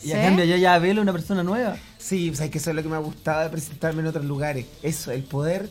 [0.03, 0.21] y a ¿Sí?
[0.21, 1.77] cambio yo ya Abelo una persona nueva.
[1.97, 4.25] Sí, pues hay que eso es lo que me ha gustado de presentarme en otros
[4.25, 4.65] lugares.
[4.81, 5.69] Eso, el poder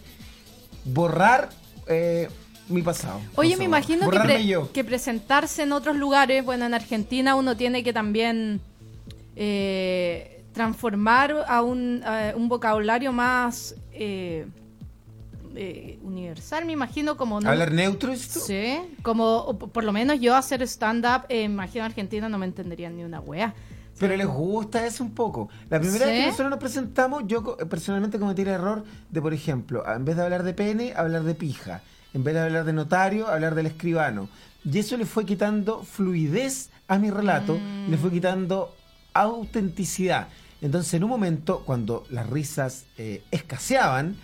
[0.85, 1.51] borrar
[1.87, 2.29] eh,
[2.71, 3.21] mi pasado.
[3.37, 7.93] Oye, me imagino que, pre- presentarse en otros lugares, bueno, en Argentina uno tiene que
[7.93, 8.61] también
[9.37, 14.47] eh, transformar a un, a un vocabulario más eh,
[15.57, 17.41] eh, universal, me imagino, como...
[17.41, 18.41] no- ¿Hablar neutro esto?
[18.41, 22.97] Sí, como por lo menos yo hacer stand-up, eh, imagino en Argentina no me entenderían
[22.97, 23.55] ni una wea.
[23.99, 25.51] Pero les gusta eso un poco.
[25.69, 26.11] La primera ¿Sí?
[26.11, 30.17] vez que nosotros nos presentamos, yo personalmente cometí el error de, por ejemplo, en vez
[30.17, 31.83] de hablar de pene, hablar de pija.
[32.15, 34.29] En vez de hablar de notario, hablar del escribano.
[34.65, 38.75] Y eso le fue quitando fluidez a mi relato, le fue quitando
[39.15, 40.29] autenticidad.
[40.61, 44.17] Entonces, en un momento, cuando las risas eh, escaseaban,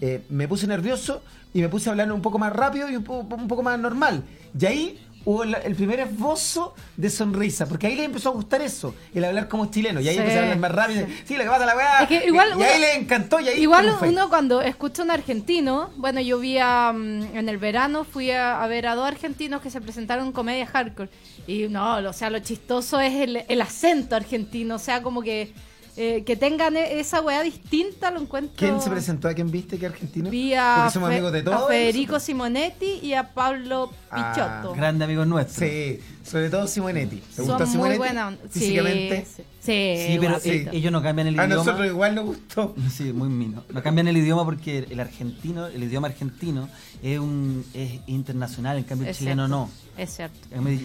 [0.00, 3.04] eh, me puse nervioso y me puse a hablar un poco más rápido y un,
[3.04, 4.24] po- un poco más normal.
[4.58, 8.60] Y ahí hubo la- el primer esbozo de sonrisa, porque ahí le empezó a gustar
[8.62, 10.00] eso, el hablar como chileno.
[10.00, 11.06] Y ahí Sí, empecé a hablar más rápido.
[11.24, 12.02] Sí, lo que pasa la weá.
[12.02, 13.40] Es que igual y, ahí le encantó.
[13.40, 17.58] Y ahí Igual uno cuando escucha un argentino, bueno, yo vi a, mm, en el
[17.58, 21.10] verano, fui a, a ver a dos argentinos que se presentaron en comedia hardcore.
[21.46, 25.52] Y no, o sea, lo chistoso es el, el acento argentino, o sea, como que
[25.96, 28.54] eh, que tengan e- esa weá distinta, lo encuentro.
[28.56, 29.28] ¿Quién se presentó?
[29.28, 29.78] ¿A quién viste?
[29.78, 30.28] ¿Qué argentino?
[30.30, 31.68] Vi a, Porque somos amigos de a todos.
[31.68, 34.74] Federico Simonetti y a Pablo Ah, Pichotto.
[34.76, 35.66] Grande amigo nuestro.
[35.66, 37.16] Sí, sobre todo Simonetti.
[37.16, 37.98] ¿Te Son gusta muy Simonetti?
[37.98, 38.34] buenas.
[38.50, 39.26] Sí, Físicamente.
[39.26, 41.64] Sí, sí, Sí, pero eh, ellos no cambian el A idioma.
[41.64, 42.74] nosotros igual nos gustó.
[42.90, 43.64] Sí, muy mino.
[43.70, 46.68] No cambian el idioma porque el argentino, el idioma argentino
[47.02, 49.56] es un es internacional, en cambio el Es chileno cierto,
[49.96, 50.02] no.
[50.02, 50.38] Es cierto.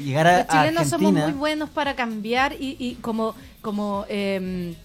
[0.04, 4.76] Llegar a, Los chilenos a somos muy buenos para cambiar y, y como como eh,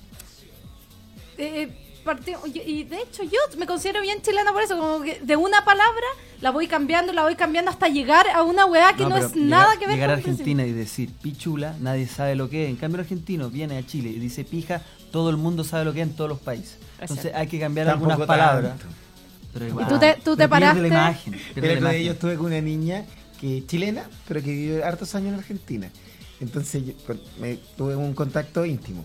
[1.38, 1.68] eh,
[2.04, 5.36] parti- y y de hecho yo me considero bien chilena por eso como que de
[5.36, 6.06] una palabra
[6.40, 9.32] la voy cambiando la voy cambiando hasta llegar a una weá que no, pero es
[9.34, 12.64] llegar- nada que ver Llegar a con Argentina y decir pichula, nadie sabe lo que
[12.64, 12.70] es.
[12.70, 15.92] En cambio, el argentino viene a Chile y dice pija, todo el mundo sabe lo
[15.94, 16.78] que es en todos los países.
[17.00, 18.72] Entonces hay que cambiar Tampoco algunas palabras.
[19.52, 20.80] Pero ¿Y igual, tú te- tú te pero paraste?
[20.82, 21.40] la imagen.
[21.54, 23.04] El la yo estuve con una niña
[23.40, 25.90] que es chilena, pero que vive hartos años en Argentina.
[26.40, 26.92] Entonces yo,
[27.40, 29.04] me, tuve un contacto íntimo.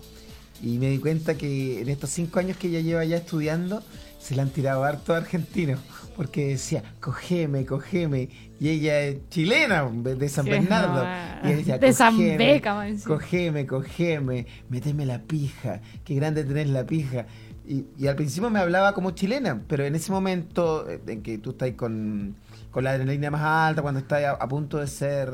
[0.61, 3.83] Y me di cuenta que en estos cinco años que ella lleva ya estudiando,
[4.19, 5.79] se la han tirado harto argentinos.
[6.15, 8.29] Porque decía, cogeme, cogeme.
[8.59, 11.05] Y ella es chilena, de San Bernardo.
[11.43, 13.15] Y ella decía, De San "Cogeme, Beca, más encima".
[13.15, 15.81] Cogeme, cogeme, meteme la pija.
[16.03, 17.25] Qué grande tenés la pija.
[17.65, 21.37] Y, y al principio me hablaba como chilena, pero en ese momento eh, en que
[21.37, 22.35] tú estás con,
[22.71, 25.29] con la adrenalina más alta, cuando estás a, a punto de ser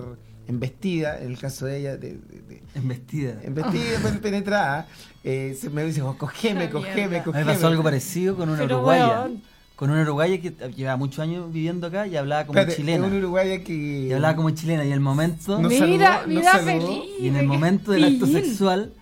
[0.48, 3.36] embestida, en el caso de ella, de, de- de- Embestida.
[3.44, 4.88] embestida, pen- penetrada,
[5.24, 7.46] eh, se me dice, oh, cogeme, cogeme, cogeme.
[7.46, 9.30] me pasó algo parecido con una Pero, uruguaya.
[9.76, 13.08] Con una uruguaya que llevaba muchos años viviendo acá y hablaba como Espérate, chilena.
[13.08, 13.74] una uruguaya que...
[13.74, 15.60] Y hablaba como chilena y en el momento...
[15.60, 15.80] No mira
[16.22, 16.66] saludó, mira saludó.
[16.88, 18.94] feliz Y en el momento del acto sexual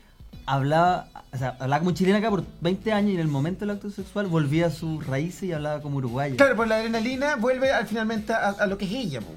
[0.47, 3.69] hablaba, o sea, hablaba como chilena acá por 20 años y en el momento del
[3.75, 6.35] acto sexual volvía a sus raíces y hablaba como uruguaya.
[6.37, 9.21] Claro, por la adrenalina vuelve al, finalmente a, a lo que es ella.
[9.21, 9.27] po.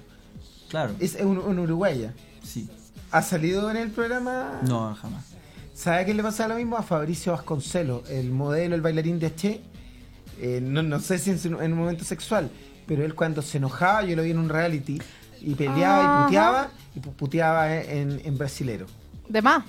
[0.68, 0.94] Claro.
[1.00, 2.12] Es un, un uruguaya.
[2.42, 2.68] Sí.
[3.10, 4.60] ¿Ha salido en el programa?
[4.62, 5.24] No, jamás.
[5.74, 6.76] ¿Sabe a quién le pasa lo mismo?
[6.76, 9.60] A Fabricio Vasconcelos, el modelo, el bailarín de H.
[10.40, 12.50] Eh, no, no sé si en, su- en un momento sexual,
[12.86, 15.00] pero él cuando se enojaba, yo lo vi en un reality,
[15.40, 16.22] y peleaba Ajá.
[16.22, 18.86] y puteaba, y pu- puteaba en, en brasilero.
[19.28, 19.64] De más.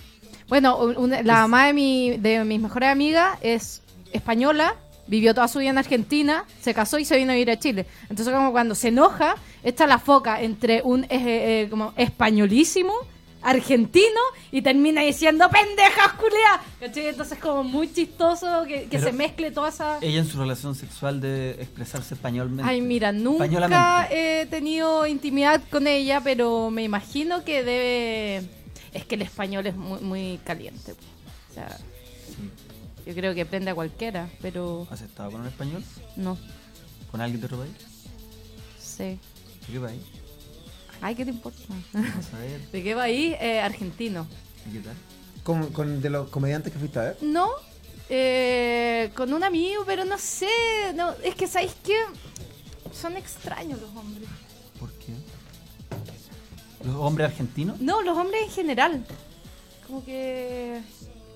[0.48, 3.82] Bueno, un- la mamá de, mi, de mis mejores amigas es
[4.14, 4.76] española,
[5.08, 7.86] vivió toda su vida en Argentina, se casó y se vino a vivir a Chile.
[8.10, 9.36] Entonces, como cuando se enoja,
[9.70, 12.94] está la foca entre un eh, eh, como españolísimo,
[13.42, 14.20] argentino,
[14.52, 16.60] y termina diciendo pendejas culias.
[16.80, 17.08] ¿Cachai?
[17.08, 20.00] Entonces, como muy chistoso que, que se mezcle toda esa.
[20.02, 22.64] Ella en su relación sexual de expresarse españolmente.
[22.66, 28.50] Ay, mira, nunca he tenido intimidad con ella, pero me imagino que debe...
[28.94, 30.94] Es que el español es muy, muy caliente.
[31.52, 31.78] O sea,
[33.06, 35.84] yo creo que prende a cualquiera, pero ¿Has estado con un español?
[36.16, 36.38] no
[37.12, 37.72] ¿Con alguien de otro país?
[38.80, 39.20] sé.
[39.68, 40.02] ¿De qué país?
[41.02, 41.60] Ay, ¿qué te importa?
[41.94, 42.62] Vamos a ver.
[42.72, 43.36] ¿De qué país?
[43.40, 44.28] Eh, argentino.
[44.70, 44.96] ¿Y qué tal?
[45.44, 47.18] Con, con de los comediantes que fuiste a ver.
[47.22, 47.50] No,
[48.10, 50.48] eh, con un amigo, pero no sé.
[50.96, 51.98] No, es que, ¿sabéis qué?
[52.92, 54.28] Son extraños los hombres.
[54.80, 55.14] ¿Por qué?
[56.86, 57.80] ¿Los hombres argentinos?
[57.82, 59.06] No, los hombres en general.
[59.86, 60.82] Como que...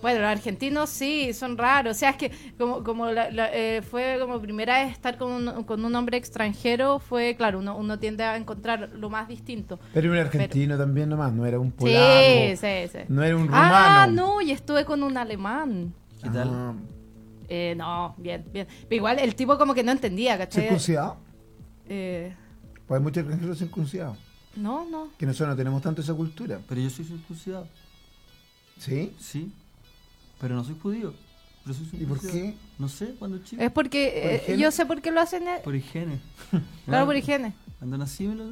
[0.01, 1.95] Bueno, los argentinos sí, son raros.
[1.95, 5.31] O sea, es que como, como la- la- eh, fue como primera vez estar con
[5.31, 9.79] un, con un hombre extranjero, fue, claro, uno, uno tiende a encontrar lo más distinto.
[9.93, 12.21] Pero un argentino también nomás, no era un polaco.
[12.21, 12.99] Sí, sí, sí.
[13.09, 14.13] No era un Ah, rumano.
[14.35, 15.93] no, y estuve con un alemán.
[16.21, 16.49] ¿Qué tal?
[16.51, 16.73] Ah,
[17.53, 18.65] Eh, no, bien, bien.
[18.87, 20.63] Pero igual el tipo como que no entendía, ¿cachai?
[20.63, 21.17] ¿Circuncidado?
[21.89, 22.33] Eh,
[22.87, 24.17] Pues hay muchos extranjeros circuncidados.
[24.55, 25.09] no, no.
[25.17, 26.59] Que nosotros no tenemos tanto esa cultura.
[26.69, 27.67] Pero yo soy circuncidado.
[28.77, 29.13] ¿Sí?
[29.19, 29.51] Sí.
[30.41, 31.13] Pero no soy judío.
[31.63, 32.55] Pero soy ¿Y por qué?
[32.79, 33.61] No sé, cuando chico.
[33.61, 35.47] Es porque eh, yo sé por qué lo hacen.
[35.47, 36.19] eh, Por higiene.
[36.85, 37.53] Claro, por higiene.
[37.79, 38.45] Cuando nací me lo,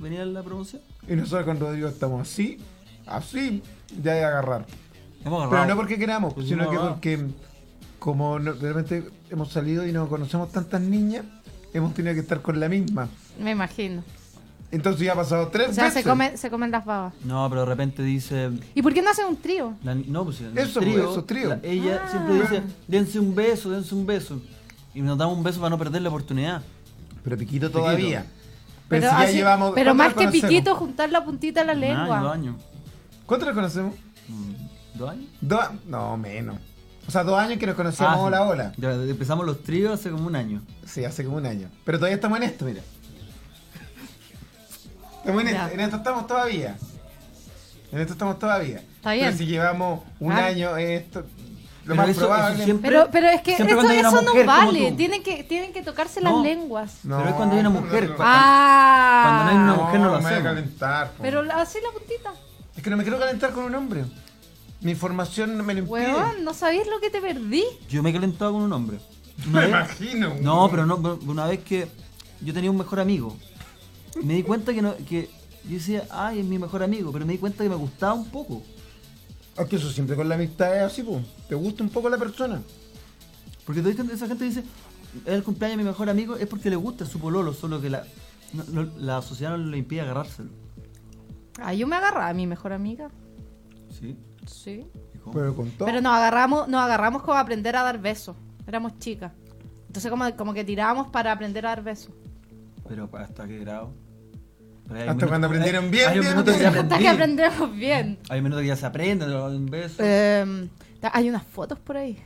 [0.00, 0.82] venía en la promoción.
[1.08, 2.58] Y nosotros con Rodrigo estamos así,
[3.06, 3.62] así,
[4.02, 4.66] ya de agarrar.
[5.24, 7.24] Hemos Pero no porque queramos, Pues sino que porque
[7.98, 11.24] como no- realmente hemos salido y no conocemos tantas niñas,
[11.72, 13.08] hemos tenido que estar con la misma.
[13.40, 14.04] Me imagino.
[14.76, 16.02] Entonces ya ha pasado tres O sea, veces.
[16.02, 17.14] se, come, se comen las babas.
[17.24, 18.50] No, pero de repente dice.
[18.74, 19.74] ¿Y por qué no hacen un trío?
[19.82, 21.48] la no, pues Eso, trío, eso, trío.
[21.48, 22.08] la- ella Ah.
[22.10, 24.40] siempre dice: dense un beso, dense un beso.
[24.94, 26.62] Y nos damos un beso para no perder la oportunidad.
[27.24, 28.26] Pero Piquito todavía.
[28.88, 29.72] Pero, Pero, si ya así- llevamos.
[29.74, 32.32] pero ¿cuánto más que piquito, juntar la puntita de la año, dos lengua.
[32.32, 32.56] años.
[33.26, 33.94] ¿Cuánto la conocemos?
[34.28, 35.26] Mm, ¿Dos años?
[35.40, 36.56] Dos, no, menos.
[37.08, 38.72] O sea, dos años que nos conocíamos Ah, hola, hola.
[38.76, 40.60] Ya, empezamos los tríos hace como un año.
[40.84, 41.68] Sí, hace como un año.
[41.84, 42.80] Pero todavía estamos en esto, mira.
[45.26, 46.76] Estamos en esto, en esto estamos todavía.
[47.92, 48.76] En esto estamos todavía.
[48.78, 49.26] Está bien.
[49.26, 50.46] Pero si llevamos un Ah.
[50.46, 51.26] año en esto, lo
[51.84, 52.54] Pero más eso- probable.
[52.56, 54.92] eso siempre- Pero, pero es que eso, eso no vale.
[54.92, 56.32] Tienen que, tienen que tocarse No.
[56.36, 56.98] las lenguas.
[57.04, 58.08] No, Pero es cuando hay una mujer.
[58.10, 59.22] no, Ah.
[59.24, 60.42] Cuando no hay una mujer no lo me voy a hacemos.
[60.54, 61.10] calentar.
[61.12, 61.22] po.
[61.22, 62.32] Pero así la puntita.
[62.76, 64.04] Es que no me quiero calentar con un hombre.
[64.80, 66.12] Mi formación no me lo impide.
[66.12, 67.64] Weón, no sabéis lo que te perdí.
[67.88, 68.98] Yo me he calentado con un hombre.
[69.46, 69.68] Me Una vez-
[70.00, 70.34] imagino.
[70.40, 71.88] No, pero no, pero una vez que
[72.40, 73.36] yo tenía un mejor amigo.
[74.22, 75.28] Me di cuenta que, no, que
[75.64, 78.26] yo decía, ay, es mi mejor amigo, pero me di cuenta que me gustaba un
[78.30, 78.62] poco.
[79.58, 81.24] Es que eso siempre con la amistad es así, pues.
[81.48, 82.60] Te gusta un poco la persona.
[83.64, 84.60] Porque toda esa gente dice,
[85.24, 87.90] es el cumpleaños de mi mejor amigo, es porque le gusta su pololo, solo que
[87.90, 88.04] la,
[88.52, 90.50] no- no- la sociedad no le impide agarrárselo.
[91.60, 93.08] Ah, yo me agarraba a mi mejor amiga.
[93.98, 94.16] ¿Sí?
[94.46, 94.86] Sí.
[95.32, 95.86] Pero con todo.
[95.86, 98.36] Pero nos agarramos, nos agarramos como a aprender a dar besos.
[98.66, 99.32] Éramos chicas.
[99.88, 102.12] Entonces como, como que tirábamos para aprender a dar besos.
[102.86, 103.90] Pero ¿hasta qué grado?
[104.88, 106.72] Hay Hasta minutos- cuando aprendieron hay- bien, Hay un bien, minuto que bien.
[106.72, 108.18] ya Hasta que aprendemos bien.
[108.28, 109.96] Hay un minuto que ya se aprende, lo un beso.
[110.00, 110.68] Eh,
[111.12, 112.18] hay unas fotos por ahí.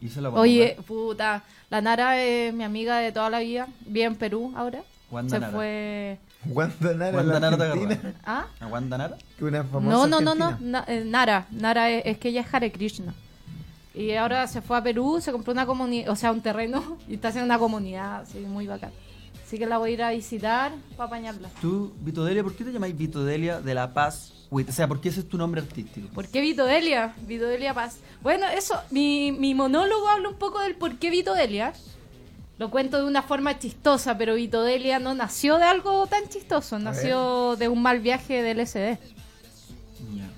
[0.00, 0.84] y se la Oye, ver.
[0.84, 3.68] puta, la Nara es mi amiga de toda la vida.
[3.86, 4.82] Vive en Perú ahora.
[5.10, 5.52] Wanda Se Nara.
[5.52, 6.18] fue...
[6.46, 7.98] Wanda Nara, Wanda Nara te.
[8.26, 8.46] ¿Ah?
[8.60, 9.16] ¿A Wanda Nara?
[9.38, 10.84] que una famosa No, no, no, no.
[10.88, 11.46] eh, Nara.
[11.52, 13.14] Nara es, es que ella es Hare Krishna.
[13.94, 17.14] Y ahora se fue a Perú, se compró una comunidad, o sea, un terreno y
[17.14, 18.90] está haciendo una comunidad así muy bacán.
[19.54, 21.48] Así que la voy a ir a visitar para apañarla.
[21.60, 24.32] Tú, Vito Delia, ¿por qué te llamáis Vito Delia de La Paz?
[24.50, 26.08] O sea, ¿por qué ese es tu nombre artístico?
[26.08, 27.14] ¿Por qué Vito Delia?
[27.24, 27.98] Vito Delia Paz.
[28.20, 31.72] Bueno, eso, mi, mi monólogo habla un poco del por qué Vito Delia.
[32.58, 36.80] Lo cuento de una forma chistosa, pero Vito Delia no nació de algo tan chistoso,
[36.80, 38.98] nació de un mal viaje del SD.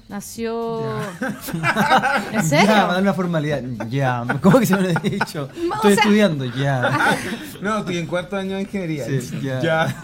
[0.09, 0.15] Ya.
[0.15, 0.81] Nació...
[1.21, 2.67] ¿En Ya, serio?
[2.69, 3.63] va a dar una formalidad.
[3.89, 5.49] Ya, ¿cómo que se me lo he dicho?
[5.71, 7.17] O Estoy sea- estudiando, ya.
[7.61, 9.05] No, estoy en cuarto año de ingeniería.
[9.07, 10.03] Sí, ya.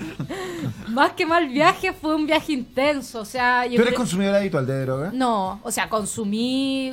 [0.88, 3.20] Más que mal viaje, fue un viaje intenso.
[3.20, 5.10] O sea, yo ¿Tú eres creo- consumidor habitual de droga?
[5.12, 6.92] No, o sea, consumí.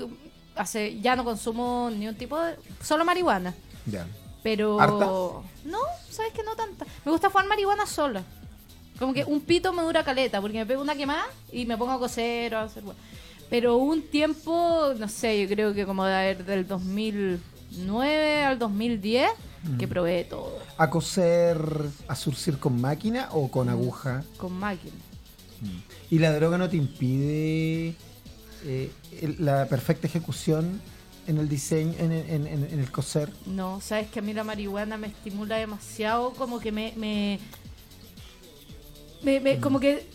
[0.55, 2.55] Hace, ya no consumo ni un tipo de.
[2.84, 3.53] Solo marihuana.
[3.86, 4.05] Ya.
[4.43, 4.80] Pero.
[4.80, 5.05] ¿Harta?
[5.66, 5.80] No,
[6.10, 6.86] sabes que no tanta.
[7.05, 8.22] Me gusta fumar marihuana sola.
[9.00, 11.93] Como que un pito me dura caleta, porque me pego una quemada y me pongo
[11.93, 12.84] a coser o a hacer...
[13.50, 19.30] Pero un tiempo, no sé, yo creo que como de haber del 2009 al 2010,
[19.78, 19.89] que Mm.
[19.89, 20.60] probé todo.
[20.78, 21.58] ¿A coser,
[22.08, 24.24] a surcir con máquina o con aguja?
[24.38, 24.93] Con máquina.
[26.12, 27.95] ¿Y la droga no te impide
[28.66, 28.91] eh,
[29.39, 30.80] la perfecta ejecución
[31.28, 33.30] en el diseño, en, en- en- en el coser?
[33.45, 36.93] No, sabes que a mí la marihuana me estimula demasiado, como que me.
[36.95, 37.39] me,
[39.24, 40.07] me- me- como que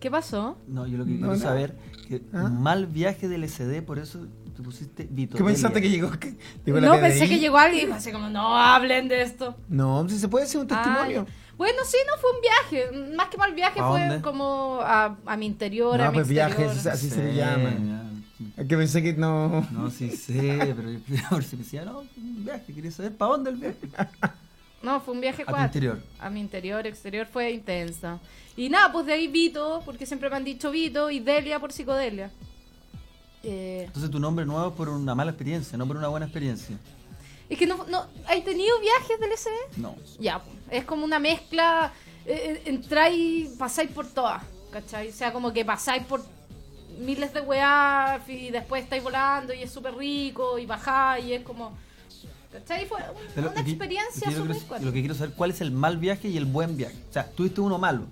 [0.01, 0.59] ¿Qué pasó?
[0.69, 1.41] No, yo lo que No, quiero no.
[1.41, 1.75] saber
[2.09, 2.49] que ¿Ah?
[2.51, 4.27] mal viaje del SD, por eso
[4.57, 5.37] te pusiste Vito.
[5.37, 6.11] ¿Qué pensaste que llegó?
[6.19, 7.01] que llegó la No, PDI?
[7.03, 9.57] pensé que llegó alguien así como, no hablen de esto.
[9.69, 11.27] No, si se puede hacer un testimonio.
[11.27, 11.33] ya.
[11.57, 13.15] bueno, sí, no fue un viaje.
[13.17, 14.21] Más que mal viaje ¿A fue dónde?
[14.23, 16.57] como a, a mi interior, a no, mi pues exterior.
[16.59, 18.11] viajes, así se le Sí, llama.
[18.57, 19.67] Es que pensé que no.
[19.71, 20.89] No, sí sé, pero
[21.31, 23.79] ver si me decía, no, un viaje, quería saber para dónde el viaje.
[24.83, 25.67] No, fue un viaje A tu cuatro.
[25.67, 25.99] interior.
[26.19, 28.19] A mi interior, exterior fue intensa.
[28.57, 31.73] Y nada, pues de ahí Vito, porque siempre me han dicho Vito, y Delia por
[31.73, 32.31] psicodelia.
[33.45, 36.77] Eh, Entonces tu nombre nuevo es por una mala experiencia, no por una buena experiencia.
[37.49, 39.81] es que no, no, ¿hay tenido viajes del SD?
[39.81, 39.95] No.
[40.19, 41.93] Ya, pues, es como una mezcla,
[42.25, 44.43] eh, eh, entráis, pasáis por todas,
[44.73, 45.09] ¿cachai?
[45.09, 46.25] O sea, como que pasáis por
[46.99, 51.43] miles de weá y después estáis volando y es súper rico y bajáis y es
[51.43, 51.77] como...
[52.53, 52.87] ¿Cachai?
[52.87, 53.01] Fue
[53.37, 54.81] una experiencia súper.
[54.81, 56.95] Lo que quiero saber cuál es el mal viaje y el buen viaje.
[57.11, 58.05] O sea, tuviste uno malo.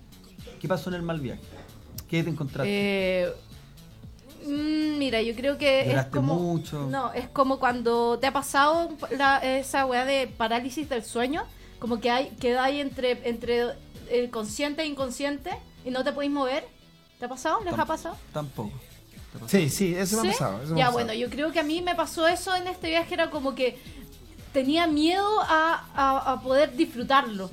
[0.61, 1.41] ¿Qué pasó en el mal viaje?
[2.09, 3.22] ¿Qué te encontraste?
[3.22, 3.33] Eh,
[4.47, 6.34] mm, mira, yo creo que es ¿Lloraste como...
[6.34, 6.86] mucho?
[6.88, 11.45] No, es como cuando te ha pasado la- esa weá de parálisis del sueño,
[11.78, 13.62] como que hay queda ahí entre, entre
[14.11, 15.51] el consciente e inconsciente
[15.84, 16.64] y no te podéis mover.
[17.18, 17.61] ¿Te ha pasado?
[17.64, 18.16] ¿Les ha pasado?
[18.32, 18.72] Tampoco.
[19.47, 20.28] Sí, sí, eso me ¿Sí?
[20.28, 20.62] ha pasado.
[20.62, 20.93] eso me Ya, pasado.
[21.05, 23.78] bueno, yo creo que a mí me pasó eso en este viaje, era como que
[24.53, 27.51] tenía miedo a, a- a poder disfrutarlo.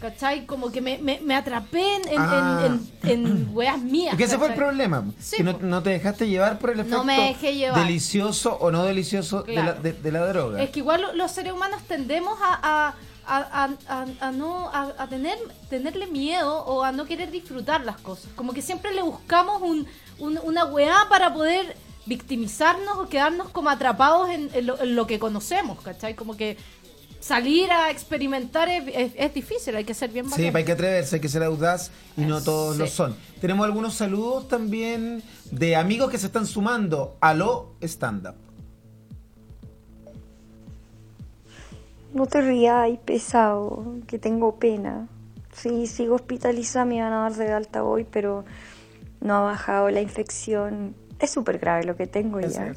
[0.00, 0.44] ¿Cachai?
[0.44, 2.62] Como que me, me, me atrapé en, en, Ah.
[2.66, 4.10] en, en- en weas mías.
[4.10, 5.04] Porque ese fue el problema.
[5.18, 7.80] Sí, que no, no te dejaste llevar por el efecto No me dejé llevar.
[7.80, 9.80] delicioso o no delicioso de, la, Claro.
[9.82, 10.62] de, de la droga.
[10.62, 12.94] Es que igual lo- los seres humanos tendemos a,
[13.26, 15.38] a, a, a- no a, tener
[15.70, 18.30] tenerle miedo o a no querer disfrutar las cosas.
[18.36, 19.86] Como que siempre le buscamos un,
[20.18, 21.74] un- una weá para poder
[22.04, 26.14] victimizarnos o quedarnos como atrapados en, lo, en lo que conocemos, ¿cachai?
[26.14, 26.56] Como que
[27.26, 30.58] salir a experimentar es, es- es difícil, hay que ser bien Sí, valiente.
[30.58, 32.80] hay que atreverse, hay que ser audaz y no todos Sí.
[32.82, 33.16] lo son.
[33.40, 38.34] Tenemos algunos saludos también de amigos que se están sumando a lo stand-up.
[42.14, 45.08] No te rías, pesado, que tengo pena.
[45.52, 48.44] Sí, sigo hospitalizada, me van a dar de alta hoy, pero
[49.20, 50.94] no ha bajado la infección.
[51.18, 52.74] Es súper grave lo que tengo ya.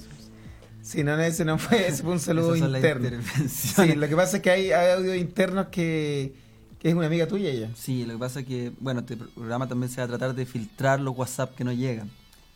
[0.82, 3.10] Sí, no, ese no fue, ese fue un saludo interno.
[3.48, 6.34] Sí, lo que pasa es que hay, hay audios internos que,
[6.80, 7.70] que es una amiga tuya ella.
[7.76, 10.46] Sí, lo que pasa es que, bueno, este programa también se va a tratar de
[10.46, 12.10] filtrar los WhatsApp que no llegan.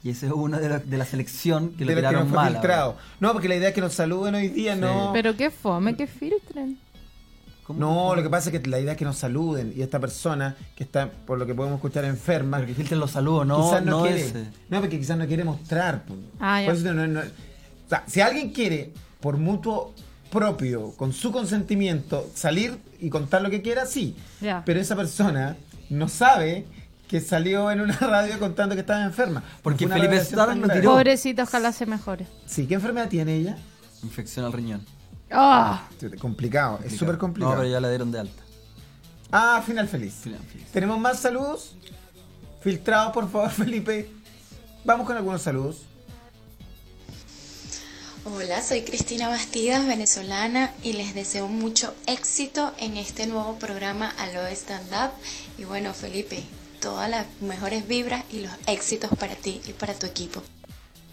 [0.03, 2.27] Y ese es uno de, la- de la selección que lo de los que tiraron
[2.29, 2.51] fue mal.
[2.53, 2.97] filtrado.
[3.19, 5.11] No, porque la idea es que nos saluden hoy día, no.
[5.13, 6.77] Pero qué fome, que filtren.
[7.69, 10.57] No, lo que pasa es que la idea es que nos saluden y esta persona
[10.75, 12.57] que está, por lo que podemos escuchar, enferma.
[12.57, 14.21] Pero que filtren los saludos, no- quizás no, no quiere.
[14.21, 14.45] ese.
[14.69, 16.03] No, porque quizás no quiere mostrar.
[16.05, 16.19] pues.
[16.41, 16.67] Ah, ya.
[16.67, 17.21] Por eso no- no-
[17.95, 19.93] sea, si alguien quiere, por mutuo
[20.31, 24.15] propio, con su consentimiento, salir y contar lo que quiera, sí.
[24.41, 24.63] Ya.
[24.65, 25.55] Pero esa persona
[25.89, 26.65] no sabe
[27.07, 29.43] que salió en una radio contando que estaba enferma.
[29.61, 30.91] Porque Felipe Starr lo tiró.
[30.91, 32.25] Pobrecito, ojalá se mejore.
[32.47, 33.57] Sí, ¿qué enfermedad tiene ella?
[34.01, 34.83] Infección al riñón.
[35.31, 35.87] Ah.
[36.19, 37.53] Complicado, es súper complicado.
[37.53, 38.43] No, pero ya la dieron de alta.
[39.31, 40.13] Ah, final feliz.
[40.13, 40.67] Final feliz.
[40.71, 41.75] ¿Tenemos más saludos?
[42.61, 44.09] Filtrados, por favor, Felipe.
[44.85, 45.83] Vamos con algunos saludos.
[48.25, 54.47] Hola, soy Cristina Bastidas, venezolana, y les deseo mucho éxito en este nuevo programa Alo
[54.47, 55.11] Stand Up.
[55.57, 56.41] Y bueno, Felipe,
[56.79, 60.41] todas las mejores vibras y los éxitos para ti y para tu equipo.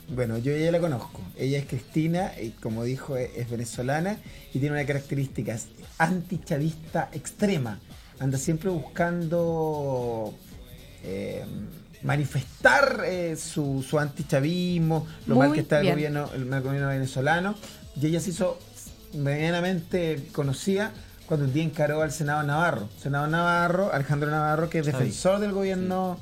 [0.08, 1.20] Bueno, yo ella la conozco.
[1.36, 4.16] Ella es Cristina y como dijo es, es venezolana
[4.54, 5.58] y tiene una característica
[5.98, 7.80] antichavista extrema.
[8.20, 10.32] Anda siempre buscando
[11.02, 11.44] eh,
[12.02, 17.54] manifestar eh, su, su antichavismo, lo Muy mal que está el gobierno, el gobierno venezolano.
[18.00, 18.58] Y ella se hizo
[19.14, 20.92] medianamente conocida
[21.26, 22.88] cuando un día encaró al Senado Navarro.
[23.00, 26.18] Senado Navarro, Alejandro Navarro, que es defensor del gobierno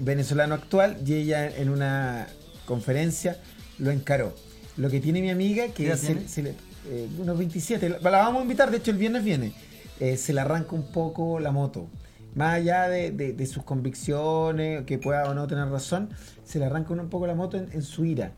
[0.00, 2.26] venezolano actual y ella en una
[2.66, 3.36] conferencia
[3.78, 4.34] lo encaró.
[4.76, 6.54] Lo que tiene mi amiga, ¿Qué que se le-
[6.88, 9.52] eh, unos 27, la la vamos a invitar, de hecho el viernes viene,
[10.00, 11.88] eh, se le arranca un poco la moto.
[12.34, 16.08] Más allá de, de- de sus convicciones, que pueda o no tener razón,
[16.44, 18.32] se le arranca un poco la moto en, en su ira.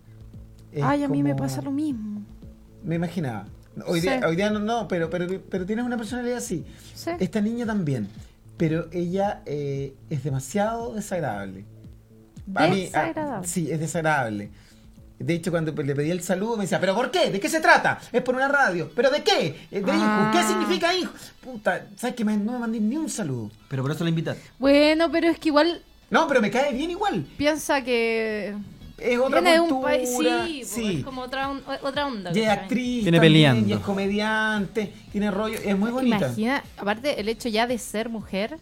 [0.73, 2.23] Es Ay, a mí me como- pasa lo mismo.
[2.83, 3.47] Me imaginaba.
[3.87, 4.09] Hoy Sí.
[4.09, 6.65] día, hoy día no, no pero, pero, pero tienes una personalidad así.
[6.95, 7.11] Sí.
[7.19, 8.09] Esta niña también.
[8.57, 11.65] Pero ella eh, es demasiado desagradable.
[12.55, 13.49] A mí- a- Desagradable.
[13.49, 14.51] sí, es desagradable.
[15.19, 17.31] De hecho, cuando le pedí el saludo, me decía, ¿pero por qué?
[17.31, 18.01] ¿De qué se trata?
[18.13, 18.91] Es por una radio.
[18.97, 19.67] ¿Pero de qué?
[19.71, 20.31] Eh, ¿De Ah.
[20.33, 20.39] hijo?
[20.41, 21.13] ¿Qué significa hijo?
[21.41, 23.51] Puta, ¿sabes que me- no me mandé ni un saludo?
[23.69, 24.37] Pero por eso la invitas.
[24.59, 27.25] Bueno, pero es que igual No, pero me cae bien igual.
[27.37, 28.55] piensa que
[28.99, 30.97] Es otra viene de un cultura, país, sí, sí.
[30.99, 32.31] es como otra, on- otra onda.
[32.37, 33.69] Y actriz, también, peleando.
[33.69, 36.17] y es comediante, tiene rollo, es muy bonita.
[36.27, 38.59] Imagina, aparte el hecho ya de ser mujer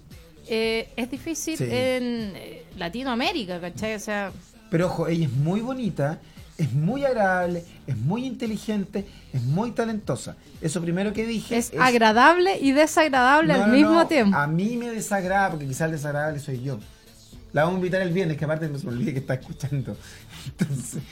[0.48, 1.64] eh, es difícil Sí.
[1.64, 3.94] en eh, Latinoamérica, ¿cachai?
[3.94, 4.32] O sea,
[4.70, 6.18] Pero ojo, ella es muy bonita,
[6.58, 10.36] es muy agradable, es muy inteligente, es muy talentosa.
[10.60, 14.36] Eso primero que dije es, agradable y desagradable No, al no, mismo no, tiempo.
[14.36, 16.78] A mí me desagrada, porque quizás el desagradable soy yo.
[17.52, 19.96] La vamos a invitar el viernes, que aparte me se me olvide que está escuchando.
[20.58, 21.02] Entonces,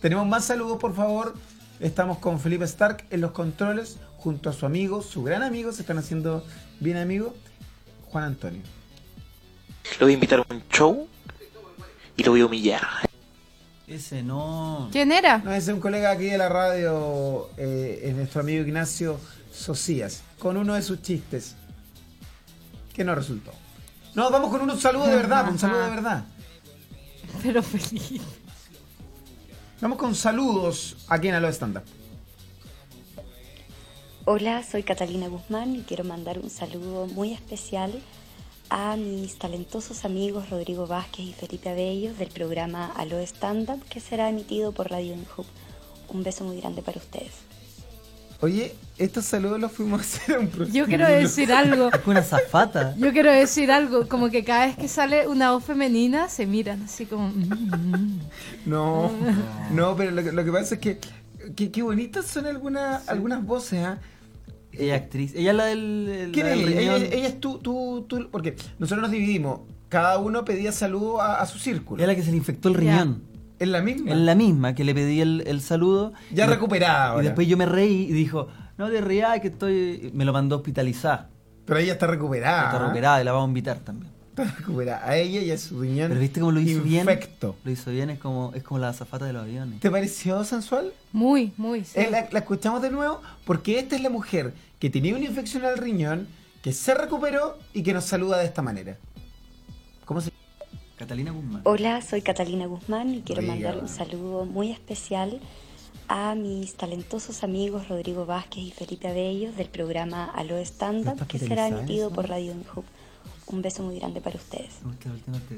[0.00, 1.34] tenemos más saludos, por favor.
[1.78, 5.80] Estamos con Felipe Stark en los controles, junto a su amigo, su gran amigo, se
[5.80, 6.44] están haciendo
[6.78, 7.32] bien amigos,
[8.10, 8.60] Juan Antonio.
[9.98, 11.08] Lo voy a invitar a un show
[12.16, 13.09] y lo voy a humillar.
[13.90, 14.88] Ese no.
[14.92, 15.38] ¿Quién era?
[15.38, 19.18] No, ese es un colega aquí de la radio, eh, es nuestro amigo Ignacio
[19.52, 21.56] Socias, con uno de sus chistes,
[22.94, 23.50] que no resultó.
[24.14, 26.24] No, vamos con un saludo de verdad, un saludo de verdad.
[27.42, 28.22] Pero feliz.
[29.80, 31.82] Vamos con saludos aquí en Alo Stand Up.
[34.24, 38.00] Hola, soy Catalina Guzmán y quiero mandar un saludo muy especial
[38.70, 44.00] a mis talentosos amigos Rodrigo Vázquez y Felipe Abello del programa Aló Stand Up que
[44.00, 45.44] será emitido por Radio Inhub.
[46.08, 47.32] Un beso muy grande para ustedes.
[48.40, 50.72] Oye, estos saludos los fuimos a hacer a un prostíbulo.
[50.72, 51.90] Yo quiero decir algo.
[51.92, 52.94] Es una zafata.
[52.96, 56.82] Yo quiero decir algo, como que cada vez que sale una voz femenina se miran
[56.84, 57.28] así como...
[57.28, 58.20] mm, mm.
[58.66, 59.10] No,
[59.72, 60.98] no, pero lo que, lo que pasa es que
[61.54, 63.98] qué bonitas son algunas algunas voces, ¿ah?
[64.72, 65.34] Ella es actriz.
[65.34, 66.08] Ella es la del.
[66.08, 66.80] el- ¿Quién la es del ella?
[66.80, 67.02] riñón.
[67.02, 69.60] Ella, ella es tú, tú, tú, porque nosotros nos dividimos.
[69.88, 72.00] Cada uno pedía saludo a, a su círculo.
[72.02, 73.22] Es la que se le infectó el riñón.
[73.58, 74.10] ¿Es la misma?
[74.12, 76.12] Es la misma que le pedí el, el saludo.
[76.32, 77.22] Ya Y- recuperada ahora.
[77.22, 78.48] Y después yo me reí y dijo,
[78.78, 80.10] no te rías que estoy.
[80.14, 81.28] Me lo mandó hospitalizar.
[81.66, 82.66] Pero ella está recuperada.
[82.66, 84.12] Está recuperada y la vamos a invitar también.
[84.42, 85.08] Está recuperada.
[85.08, 86.08] A ella y a su riñón.
[86.08, 87.52] Pero viste cómo lo hizo infecto.
[87.52, 87.60] bien.
[87.64, 89.80] Lo hizo bien, es como, es como la azafata de los aviones.
[89.80, 90.92] ¿Te pareció sensual?
[91.12, 91.84] Muy, muy.
[91.84, 91.98] sí.
[92.00, 95.64] Eh, la, la escuchamos de nuevo porque esta es la mujer que tenía una infección
[95.64, 96.28] al riñón,
[96.62, 98.96] que se recuperó y que nos saluda de esta manera.
[100.04, 100.30] ¿Cómo se
[101.00, 101.62] Catalina Guzmán.
[101.64, 105.40] Hola, soy Catalina Guzmán y quiero mandar un saludo muy especial
[106.08, 111.26] a mis talentosos amigos Rodrigo Vázquez y Felipe Abello del programa Aló Stand ¿No Up
[111.26, 112.84] que será emitido por Radio Inhub.
[113.52, 114.70] Un beso muy grande para ustedes.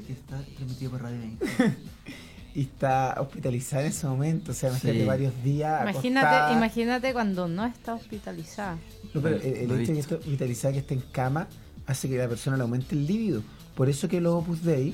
[0.09, 1.19] Está transmitido por radio.
[2.55, 5.05] Y está hospitalizada en ese momento, o sea, imagínate Sí.
[5.07, 5.81] varios días.
[5.89, 6.53] Imagínate, acostada.
[6.55, 8.77] imagínate cuando no está hospitalizada.
[9.11, 11.47] No, pero el, hecho de que esté hospitalizada, que esté en cama,
[11.87, 13.41] hace que la persona le aumente el líbido.
[13.73, 14.93] Por eso que los Opus Dei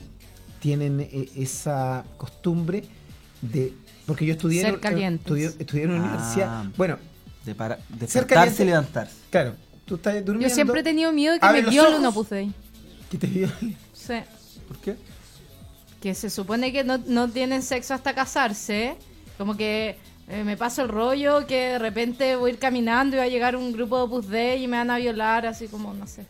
[0.62, 2.86] tienen eh, esa costumbre
[3.42, 3.74] de.
[4.06, 6.08] Porque yo estudié, Ser en, estudié, estudié en una Ah.
[6.14, 6.64] universidad.
[6.78, 6.98] Bueno,
[7.44, 9.16] De para, Ser despertarse y levantarse.
[9.30, 10.48] claro, tú estás durmiendo.
[10.48, 12.54] Yo siempre he tenido miedo de que me violen un Opus Dei.
[13.10, 13.50] Que te vio.
[13.94, 14.16] Sí.
[14.68, 14.96] ¿Por qué?
[16.02, 18.96] Que se supone que no, no tienen sexo hasta casarse.
[19.38, 19.98] Como que
[20.28, 23.28] eh, me paso el rollo, que de repente voy a ir caminando y va a
[23.30, 26.26] llegar un grupo de Opus Dei y me van a violar, así como, no sé.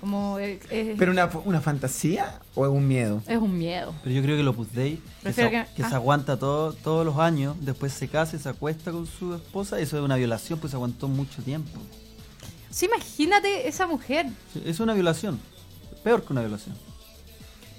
[0.00, 3.22] Como eh, eh, ¿Pero una, una fantasía o es un miedo?
[3.26, 3.94] es un miedo.
[4.02, 5.88] Pero yo creo que el Opus Dei, que, se, que- que ah.
[5.88, 9.78] se aguanta todo, todos los años, después se casa y se acuesta con su esposa,
[9.80, 11.70] eso es una violación, pues se aguantó mucho tiempo.
[12.74, 14.26] Sí, imagínate esa mujer.
[14.52, 15.38] Sí, Es una violación.
[16.02, 16.74] Peor que una violación.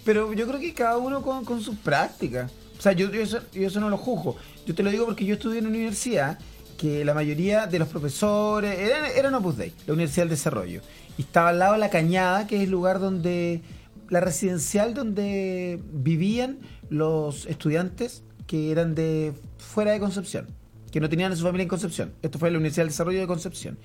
[0.05, 2.49] Pero yo creo que cada uno con, con sus prácticas.
[2.79, 4.37] O sea, yo, yo, eso, yo eso no lo juzgo.
[4.65, 6.39] Yo te lo digo porque yo estudié en una universidad
[6.77, 10.79] que la mayoría de los profesores eran, eran Opus Dei, la Universidad del Desarrollo.
[11.17, 13.63] Y estaba al lado de La Cañada, que es el lugar donde,
[14.07, 20.47] la residencial donde vivían los estudiantes que eran de fuera de Concepción,
[20.89, 22.13] que no tenían a su familia en Concepción.
[22.21, 23.77] Esto fue en la Universidad del Desarrollo de Concepción.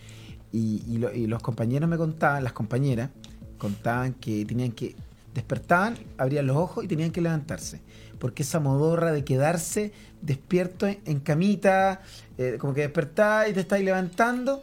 [0.53, 3.11] Y, y lo- y los compañeros me contaban, las compañeras,
[3.59, 4.97] contaban que tenían que
[5.35, 7.81] despertaban, abrían los ojos y tenían que levantarse.
[8.19, 12.01] Porque esa modorra de quedarse despierto en, en camita,
[12.37, 14.63] eh, como que despertás y te estás levantando,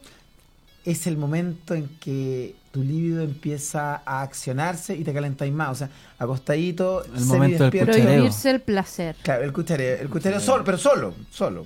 [0.86, 5.70] es el momento en que tu líbido empieza a accionarse y te calentáis más.
[5.72, 7.72] O sea, acostadito, El momento del.
[8.06, 9.16] Prohibirse el placer.
[9.24, 11.66] Claro, el cuchareo, el cuchareo solo, pero solo, solo.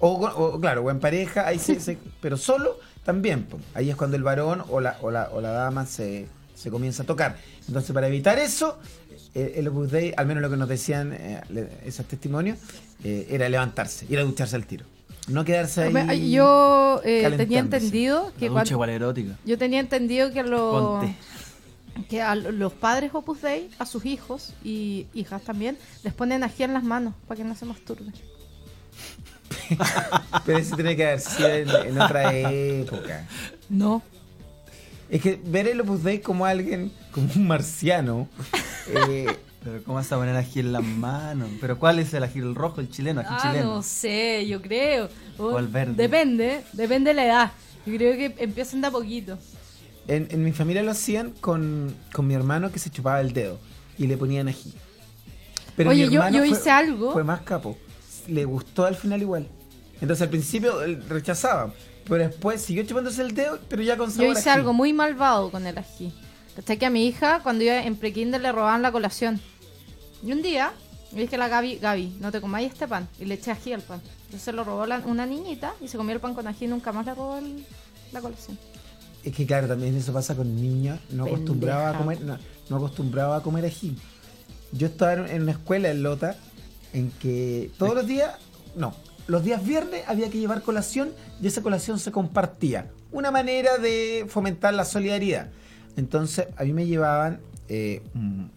[0.00, 2.78] O, o, claro, o en pareja, ahí se, se- pero solo
[3.12, 3.46] también.
[3.72, 7.04] Ahí es cuando el varón o la, o la, o la dama se, se comienza
[7.04, 7.38] a tocar.
[7.66, 8.78] Entonces, para evitar eso,
[9.34, 11.40] eh, el Opus Dei, al menos lo que nos decían eh,
[11.86, 12.58] esos testimonios,
[13.02, 14.84] eh, era levantarse, ir a ducharse al tiro.
[15.28, 16.30] No quedarse ahí.
[16.32, 19.38] Yo eh, tenía entendido que La cuan- ducha igual erótica.
[19.46, 21.04] yo tenía entendido que los
[22.10, 26.62] que a los padres Opus Dei a sus hijos y hijas también les ponen ají
[26.62, 28.12] en las manos para que no se masturben.
[30.46, 33.26] Pero eso tiene que haber sido en, en otra época.
[33.68, 34.02] No.
[35.10, 38.28] Es que ver el Opus Dei como alguien, como un marciano.
[38.88, 39.26] eh,
[39.64, 41.48] Pero ¿cómo vas a poner ají en las manos?
[41.60, 42.38] ¿Pero cuál es el ají?
[42.40, 43.20] ¿El rojo, el chileno?
[43.20, 43.74] ¿Ají Ah, chileno?
[43.76, 45.08] no sé, yo creo.
[45.38, 45.94] O el verde.
[45.94, 47.52] Depende, depende de la edad.
[47.86, 49.38] Yo creo que empiezan de a poquito.
[50.06, 53.58] en, en mi familia lo hacían con, con mi hermano que se chupaba el dedo
[53.96, 54.74] y le ponían ají.
[55.74, 57.12] Pero Oye, mi yo- fue- hice algo.
[57.12, 57.78] Fue más capo.
[58.26, 59.48] Le gustó al final igual.
[60.00, 61.72] Entonces al principio él rechazaba.
[62.08, 64.58] Pero después siguió chupándose el dedo, pero ya con sabor Yo hice ají.
[64.60, 66.12] algo muy malvado con el ají.
[66.56, 66.78] ¿Cachai?
[66.78, 69.40] Que a mi hija, cuando iba en prekinder, le robaban la colación.
[70.24, 70.72] Y un día,
[71.12, 73.08] le dije a la Gaby, Gaby, no te comáis este pan.
[73.20, 74.00] Y le eché ají al pan.
[74.26, 76.92] Entonces lo robó la- una niñita y se comió el pan con ají y nunca
[76.92, 77.64] más le robó el-
[78.12, 78.58] la colación.
[79.22, 80.98] Es que claro, también eso pasa con niños.
[81.10, 81.36] No Pendeja.
[81.36, 82.38] acostumbraba a comer, no,
[82.70, 83.96] no acostumbraba a comer ají.
[84.72, 86.36] Yo estaba en una escuela en Lota
[86.92, 88.34] en que todos los días,
[88.76, 88.94] no,
[89.28, 91.10] los días viernes había que llevar colación
[91.40, 92.90] y esa colación se compartía.
[93.12, 95.48] Una manera de fomentar la solidaridad.
[95.96, 98.02] Entonces a mí me llevaban eh,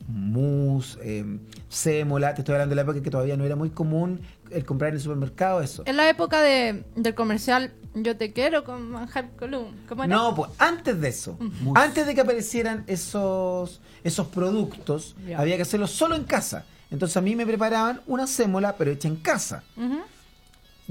[0.07, 1.25] mousse, eh,
[1.67, 4.65] sémola, te estoy hablando de la época en que todavía no era muy común el
[4.65, 5.83] comprar en el supermercado eso.
[5.85, 9.75] En la época de, del comercial Yo te quiero con Manjar Column.
[9.89, 10.15] ¿Cómo era?
[10.15, 11.73] No, pues antes de eso, Ujú.
[11.75, 16.65] antes de que aparecieran esos, esos productos, había que hacerlo solo en casa.
[16.89, 19.63] Entonces a mí me preparaban una sémola, pero hecha en casa.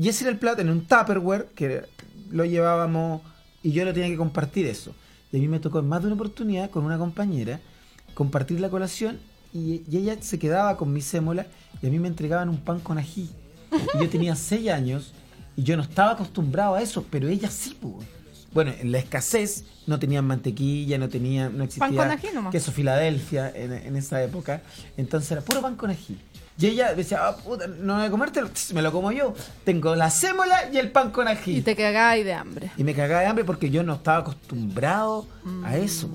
[0.01, 1.82] Y ese era el plato en un Tupperware que
[2.30, 3.20] lo llevábamos
[3.62, 4.94] y yo lo tenía que compartir eso.
[5.30, 7.61] Y a mí me tocó en más de una oportunidad con una compañera
[8.14, 9.20] compartir la colación
[9.53, 11.46] y, y ella se quedaba con mi sémola
[11.82, 13.28] y a mí me entregaban un pan con ají.
[13.94, 15.12] Y yo tenía seis años
[15.55, 18.07] y yo no estaba acostumbrado a eso, pero ella sí, pues.
[18.55, 22.53] Bueno, en la escasez no tenían mantequilla, no tenía, no existía Pan con ají nomás.
[22.53, 24.62] queso Filadelfia en, en esa época.
[24.96, 26.18] Entonces era puro pan con ají.
[26.61, 29.32] Y ella decía, ah, puta, no voy a comértelo, me lo como yo.
[29.64, 31.56] Tengo la sémola y el pan con ají.
[31.58, 32.70] Y te cagabas de hambre.
[32.76, 35.26] Y me cagaba de hambre porque yo no estaba acostumbrado
[35.64, 36.08] a eso.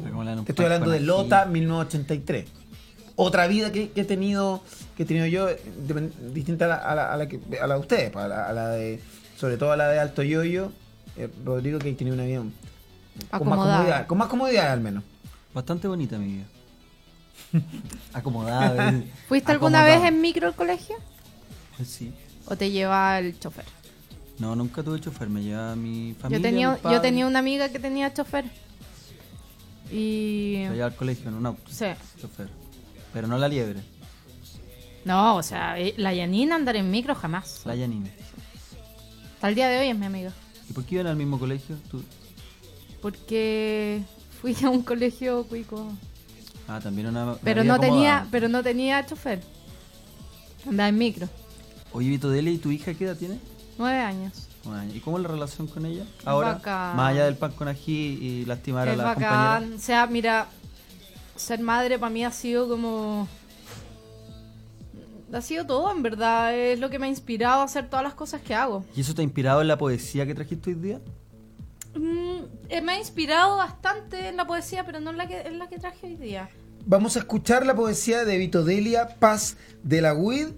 [0.45, 2.45] Te estoy hablando de Lota 1983.
[3.15, 4.61] Otra vida que, que he tenido
[4.97, 5.47] que he tenido yo,
[6.33, 8.45] distinta a la, a la- a la que, a la de ustedes, pues, a la,
[8.47, 9.01] a la de,
[9.37, 10.71] sobre todo a la de Alto Yoyo,
[11.17, 12.43] eh, Rodrigo, que tenía una vida
[13.31, 15.03] con más comodidad, con más comodidad al menos.
[15.53, 16.45] Bastante bonita mi vida.
[18.13, 18.93] Acomodada.
[19.27, 20.95] ¿Fuiste alguna vez en micro al colegio?
[21.85, 22.13] Sí.
[22.47, 23.65] ¿O te lleva el chofer?
[24.39, 26.37] No, nunca tuve chofer, me llevaba mi familia.
[26.37, 28.45] Yo tenía, yo tenía una amiga que tenía chofer.
[29.91, 30.55] Y.
[30.69, 31.61] Me llevaba al colegio en un auto.
[31.71, 31.85] Sí.
[32.19, 32.49] Chofer.
[33.13, 33.79] Pero no la liebre,
[35.05, 37.61] No, o sea, eh, la Yanina andar en micro jamás.
[37.65, 38.09] la Yanina.
[39.35, 40.31] Hasta el día de hoy es mi amiga.
[40.69, 41.77] ¿Y por qué iban al mismo colegio?
[41.89, 42.03] Tú-
[43.01, 44.01] Porque
[44.41, 45.91] fui a un colegio cuico.
[46.67, 47.35] Ah, también una.
[47.43, 49.41] Pero no tenía, pero no tenía chofer.
[50.67, 51.29] Andaba en micro.
[51.91, 53.39] Oye, Vito Dele, ¿y tu hija qué edad tiene?
[53.77, 54.47] Nueve años.
[54.93, 56.05] ¿Y cómo es la relación con ella?
[56.25, 56.95] Ahora, bacán.
[56.95, 59.23] más allá del pan con ají y lastimar a la bacán.
[59.23, 59.75] compañera.
[59.75, 60.47] O sea, mira,
[61.35, 63.27] ser madre para mí ha sido como.
[65.31, 66.55] Ha sido todo, en verdad.
[66.55, 68.85] Es lo que me ha inspirado a hacer todas las cosas que hago.
[68.95, 70.99] ¿Y eso te ha inspirado en la poesía que trajiste hoy día?
[71.95, 75.59] Mm, eh, me ha inspirado bastante en la poesía, pero no en la que, en
[75.59, 76.49] la que traje hoy día.
[76.85, 80.49] Vamos a escuchar la poesía de Vito Delia, Paz de la WID,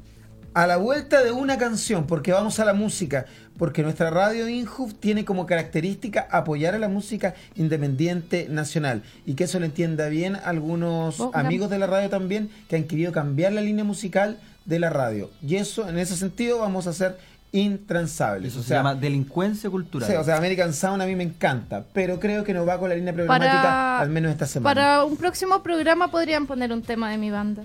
[0.54, 3.28] a la vuelta de una canción, porque vamos a la música,
[3.58, 9.44] porque nuestra radio Inhub tiene como característica apoyar a la música independiente nacional y que
[9.44, 13.54] eso lo entienda bien algunos Oh, amigos de la radio también que han querido cambiar
[13.54, 15.30] la línea musical de la radio.
[15.42, 17.18] Y eso, en ese sentido, vamos a ser
[17.62, 18.52] intransables.
[18.54, 20.10] Eso o se sea, llama delincuencia cultural.
[20.10, 22.90] Sí, o sea, American Sound a mí me encanta, pero creo que no va con
[22.90, 24.74] la línea programática, Para- al menos esta semana.
[24.74, 27.64] Para un próximo programa podrían poner un tema de mi banda.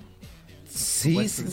[0.69, 1.45] Sí, sí,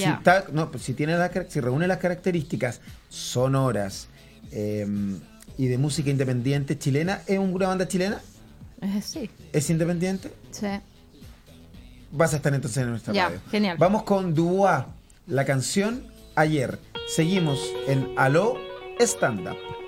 [0.54, 2.80] no, pues si tiene las car- si reúne las características
[3.10, 4.08] sonoras
[4.52, 4.88] eh,
[5.58, 8.20] y de música independiente chilena, ¿es una banda chilena?
[8.82, 9.30] Eh, sí.
[9.52, 10.32] ¿Es independiente?
[10.52, 10.68] Sí.
[12.12, 13.42] Vas a estar entonces en nuestra Ya, radio.
[13.52, 13.78] genial.
[13.78, 14.86] Vamos con Dubois,
[15.28, 16.80] la canción Ayer.
[17.10, 18.53] Seguimos en Aló
[18.99, 19.79] Stand Up.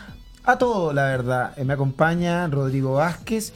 [0.43, 1.53] a todo, la verdad.
[1.55, 3.53] Eh, Me acompaña Rodrigo Vázquez,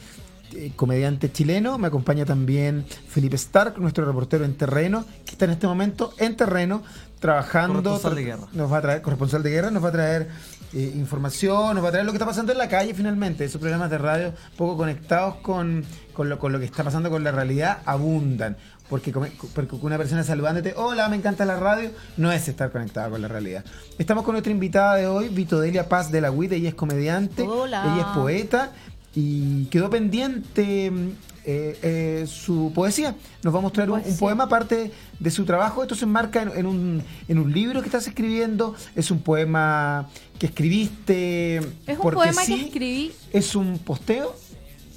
[0.53, 1.79] eh, comediante chileno.
[1.79, 6.37] Me acompaña también Felipe Stark, nuestro reportero en terreno, que está en este momento en
[6.37, 6.83] terreno
[7.19, 7.81] trabajando.
[7.81, 8.47] Corresponsal de guerra.
[8.53, 10.29] Nos va a traer, corresponsal de guerra, nos va a traer
[10.73, 13.45] eh, información, nos va a traer lo que está pasando en la calle finalmente.
[13.45, 17.23] Esos programas de radio poco conectados con, con, lo, con lo que está pasando con
[17.23, 18.57] la realidad abundan.
[18.89, 23.19] Porque, porque una persona saludándote, hola, me encanta la radio, no es estar conectada con
[23.19, 23.65] la realidad.
[23.97, 27.83] Estamos con nuestra invitada de hoy, Vitodelia Paz de la UIT, ella es comediante, Hola.
[27.83, 28.71] ella es poeta
[29.15, 31.09] y quedó pendiente mm,
[31.45, 33.15] eh, eh, su poesía.
[33.43, 35.83] Nos va a mostrar un, un poema parte de su trabajo.
[35.83, 38.75] Esto se enmarca en, en un, en un libro que estás escribiendo.
[38.95, 41.57] Es un poema que escribiste.
[41.57, 42.55] Es un poema sí.
[42.55, 43.11] que escribí.
[43.31, 44.35] Es un posteo.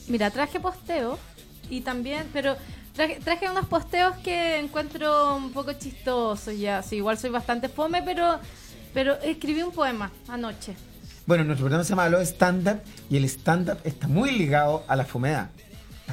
[0.08, 1.18] Mira, traje posteo
[1.68, 2.56] y también, pero
[2.94, 6.82] traje, traje unos posteos que encuentro un poco chistosos ya.
[6.82, 8.38] Sí, igual soy bastante fome, pero,
[8.94, 10.74] pero escribí un poema anoche.
[11.26, 12.80] Bueno, nuestro programa se llama Lo Stand Up
[13.10, 15.50] y el stand up está muy ligado a la fomedad.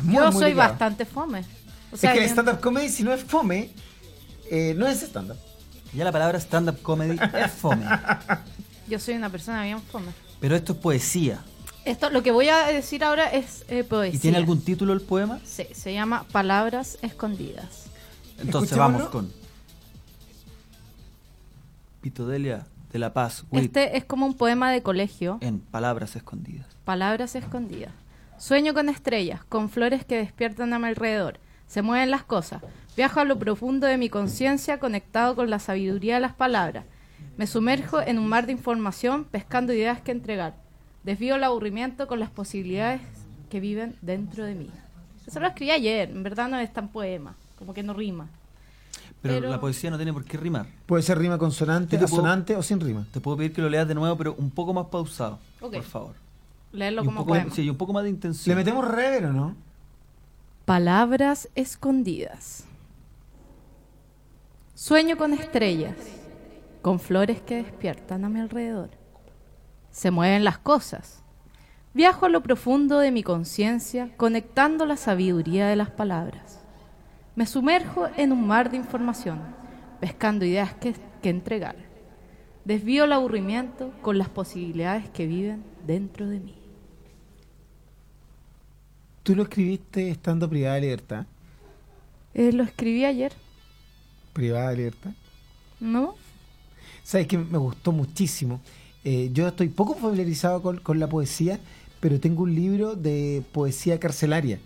[0.04, 0.70] Muy, Yo muy soy ligado.
[0.70, 1.40] bastante fome.
[1.92, 3.70] O es sea, que el yo- stand up comedy, si no es fome,
[4.52, 5.38] eh, no es stand up.
[5.94, 7.86] Ya la palabra stand-up comedy es fome.
[8.90, 10.12] yo soy una persona bien fome.
[10.42, 11.42] Pero esto es poesía.
[11.86, 14.18] Esto, lo que voy a decir ahora es eh, poesía.
[14.18, 15.40] ¿Y tiene algún título el poema?
[15.46, 17.86] Sí, se llama Palabras Escondidas.
[18.40, 19.32] Entonces vamos con
[22.02, 25.38] Pitodelia de la Paz, Este es como un poema de colegio.
[25.42, 26.68] en Palabras Escondidas.
[26.86, 27.92] Palabras escondidas.
[28.38, 31.40] Sueño con estrellas, con flores que despiertan a mi alrededor.
[31.68, 32.62] Se mueven las cosas.
[32.96, 36.86] Viajo a lo profundo de mi conciencia conectado con la sabiduría de las palabras.
[37.38, 40.56] Me sumerjo en un mar de información pescando ideas que entregar.
[41.04, 43.02] Desvío el aburrimiento con las posibilidades
[43.50, 44.70] que viven dentro de mí.
[45.28, 48.28] Eso lo escribí ayer, en verdad no es tan poema, como que no rima.
[49.22, 50.68] Pero, Pero- la poesía no tiene por qué rimar.
[50.86, 53.06] Puede ser rima consonante, Yo te puedo- asonante o sin rima.
[53.12, 56.16] Te puedo pedir que lo leas de nuevo, pero un poco más pausado, por favor.
[56.76, 57.52] Leerlo Y como poco, poema.
[57.52, 58.56] sí, y un poco más de intención.
[58.58, 59.56] ¿Le metemos rever o no?
[60.66, 62.66] Palabras escondidas.
[64.74, 65.96] Sueño con estrellas,
[66.82, 68.90] con flores que despiertan a mi alrededor.
[69.92, 71.24] Se mueven las cosas.
[71.94, 76.60] Viajo a lo profundo de mi conciencia, conectando la sabiduría de las palabras.
[77.36, 79.40] Me sumerjo en un mar de información,
[80.02, 81.76] pescando ideas que, que entregar.
[82.66, 86.65] Desvío el aburrimiento con las posibilidades que viven dentro de mí.
[89.26, 91.26] Tú lo escribiste estando privada de libertad.
[92.36, 93.34] Eh, lo escribí ayer,
[94.34, 95.12] Privada de libertad.
[95.80, 96.14] ¿no?
[97.04, 98.62] Sabes que me gustó muchísimo.
[99.04, 101.60] Eh, yo estoy poco familiarizado con, con la poesía,
[102.00, 104.60] pero tengo un libro de poesía carcelaria.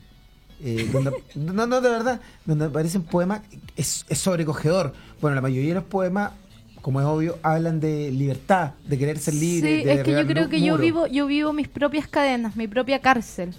[0.62, 3.42] eh, donde- no, no, de verdad, donde aparecen poemas,
[3.78, 4.94] es, es sobrecogedor.
[5.22, 6.32] Bueno, la mayoría de los poemas,
[6.82, 9.70] como es obvio, hablan de libertad, de querer ser libre.
[9.80, 12.68] Sí, de es que yo creo que yo vivo, yo vivo mis propias cadenas, mi
[12.68, 13.54] propia cárcel.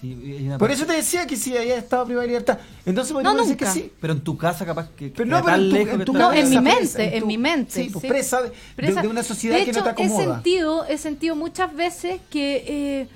[0.00, 2.58] Sí, hay una Por eso te decía que si había estado privada de libertad.
[2.86, 3.72] Entonces No, decir que nunca.
[3.74, 3.92] sí.
[4.00, 5.08] Pero en tu casa capaz que...
[5.08, 7.02] Pero no, pero en tu- lejos en que tu está- No, en mi mente, presa,
[7.04, 7.72] en mi mente.
[7.84, 10.34] sí, pues, presa de- de- de una sociedad De que no te He acomoda.
[10.34, 13.08] sentido, he sentido muchas veces que, eh,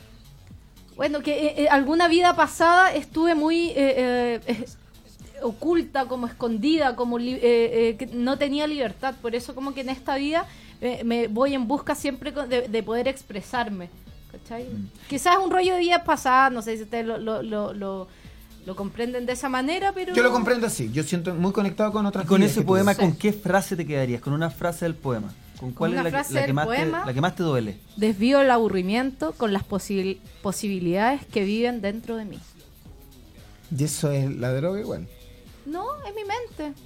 [0.97, 4.65] bueno, que eh, eh, alguna vida pasada estuve muy eh, eh,
[5.43, 9.15] oculta, como escondida, como li- eh, eh, que no tenía libertad.
[9.23, 10.47] Por eso como que en esta vida
[10.81, 13.89] eh, me voy en busca siempre de, de poder expresarme.
[14.33, 14.65] ¿Cachai?
[14.65, 14.89] Mm.
[15.09, 18.09] Quizás un rollo de vidas pasadas, no sé si ustedes lo, lo, lo, lo-
[18.65, 20.15] lo comprenden de esa manera, pero...
[20.15, 20.89] Yo lo comprendo así.
[20.93, 22.95] Yo siento muy conectado con otras Y con ese poema.
[22.95, 24.21] ¿con qué frase te quedarías?
[24.21, 25.33] ¿Con una frase del poema?
[25.59, 27.01] ¿Con cuál una es la, que- frase la que del más poema?
[27.01, 27.79] Te, la que más te duele?
[27.97, 32.39] Desvío el aburrimiento con las posibil- posibilidades que viven dentro de mí.
[33.77, 35.09] Y eso es la droga igual.
[35.67, 36.81] No, es mi mente.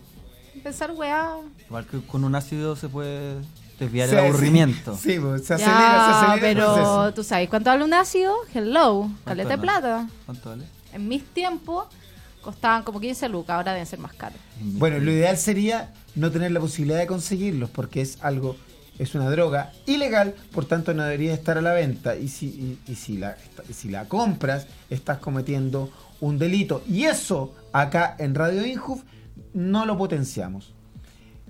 [0.63, 1.37] Pensar weá.
[1.67, 3.35] Igual que con un ácido se puede
[3.79, 4.97] desviar Sí, el aburrimiento.
[4.97, 7.15] Sí, pues se Ya, acelera, se acelera el pero proceso.
[7.15, 8.35] tú sabes, ¿cuánto vale un ácido?
[8.55, 10.09] Hello, caleta de plata.
[10.25, 10.65] ¿Cuánto vale?
[10.93, 11.87] En mis tiempos
[12.43, 14.39] costaban como 15 lucas, ahora deben ser más caros.
[14.61, 18.57] Bueno, lo ideal sería no tener la posibilidad de conseguirlos porque es algo,
[18.99, 22.17] es una droga ilegal, por tanto no debería estar a la venta.
[22.17, 23.37] Y si, y, y si, la,
[23.69, 26.83] y si la compras, estás cometiendo un delito.
[26.89, 29.03] Y eso acá en Radio Injuf
[29.53, 30.73] no lo potenciamos.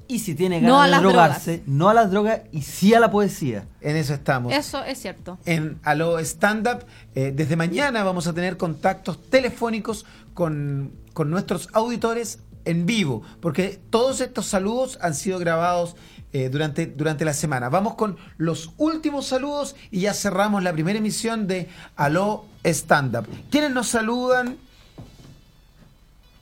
[0.09, 2.95] Y si tiene No ganas a de las drogarse, no a las drogas y sí
[2.95, 3.67] a la poesía.
[3.81, 4.53] En eso estamos.
[4.53, 5.39] Eso es cierto.
[5.47, 6.87] en Aló Stand Up.
[7.15, 13.81] Eh, desde mañana vamos a tener contactos telefónicos con, con nuestros auditores en vivo, porque
[13.91, 15.97] todos estos saludos han sido grabados
[16.33, 17.69] eh, durante, durante la semana.
[17.69, 23.27] Vamos con los últimos saludos y ya cerramos la primera emisión de Aló Stand Up.
[23.51, 24.59] ¿Quiénes nos saludan?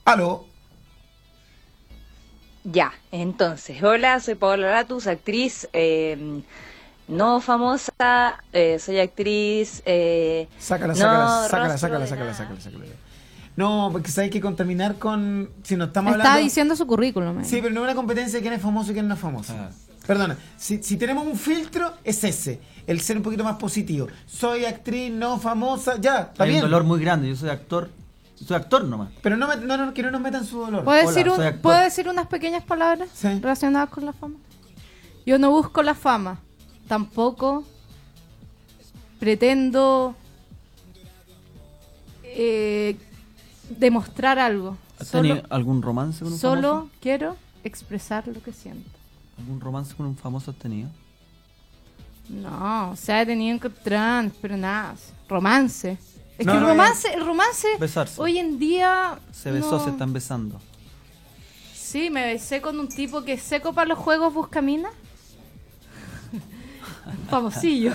[0.05, 0.47] Aló.
[2.65, 6.43] Ya, entonces, hola, soy Paola Latus, actriz eh,
[7.09, 9.83] no famosa, eh, soy actriz...
[9.85, 12.85] Eh, Sácala, no sácala, sácala, sácala, sácala, sácala, sácala.
[13.57, 15.51] No, porque hay que contaminar con...
[15.62, 16.45] Si no estamos Estaba hablando...
[16.45, 17.41] diciendo su currículum.
[17.41, 17.45] eh.
[17.45, 19.53] Sí, pero no es una competencia de quién es famoso y quién no es famoso.
[19.57, 19.71] Ah.
[20.07, 22.61] Perdona, si, si tenemos un filtro, es ese.
[22.87, 24.09] El ser un poquito más positivo.
[24.27, 26.65] Soy actriz no famosa, ya, está Hay bien.
[26.65, 27.29] un dolor muy grande.
[27.29, 27.91] Yo soy actor.
[28.37, 29.11] Soy actor nomás.
[29.22, 30.85] Pero no, me- no, no, que no nos metan su dolor.
[30.85, 31.62] ¿Puedo Hola, decir, un- soy actor.
[31.62, 34.35] ¿Puedo decir unas pequeñas palabras relacionadas con la fama?
[35.24, 36.39] Yo no busco la fama.
[36.89, 37.64] Tampoco
[39.18, 40.14] pretendo
[42.24, 42.97] eh,
[43.70, 44.76] demostrar algo.
[44.99, 46.91] ¿Has Solo, tenido algún romance con un solo famoso?
[47.01, 48.89] quiero expresar lo que siento.
[49.39, 50.89] ¿Algún romance con un famoso has tenido?
[52.28, 54.95] No, o sea, he tenido encontrar, pero nada,
[55.28, 55.99] romance.
[56.39, 58.20] Es No, que el romance, el romance Besarse.
[58.20, 60.61] hoy en día Se besó, no- se están besando.
[61.74, 64.89] Sí, me besé con un tipo que es seco para los juegos Buscamina.
[67.30, 67.93] Famosillo.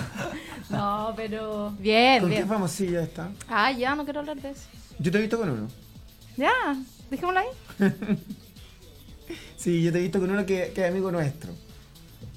[0.70, 2.48] No, pero bien, ¿Con qué bien.
[2.48, 3.30] famosilla está?
[3.50, 4.68] Ah, ya, no quiero hablar de eso.
[5.00, 5.68] Yo te he visto con uno.
[6.38, 6.52] Ya,
[7.10, 7.48] dejémoslo ahí.
[9.58, 11.52] Sí, yo te he visto con uno que, que es amigo nuestro.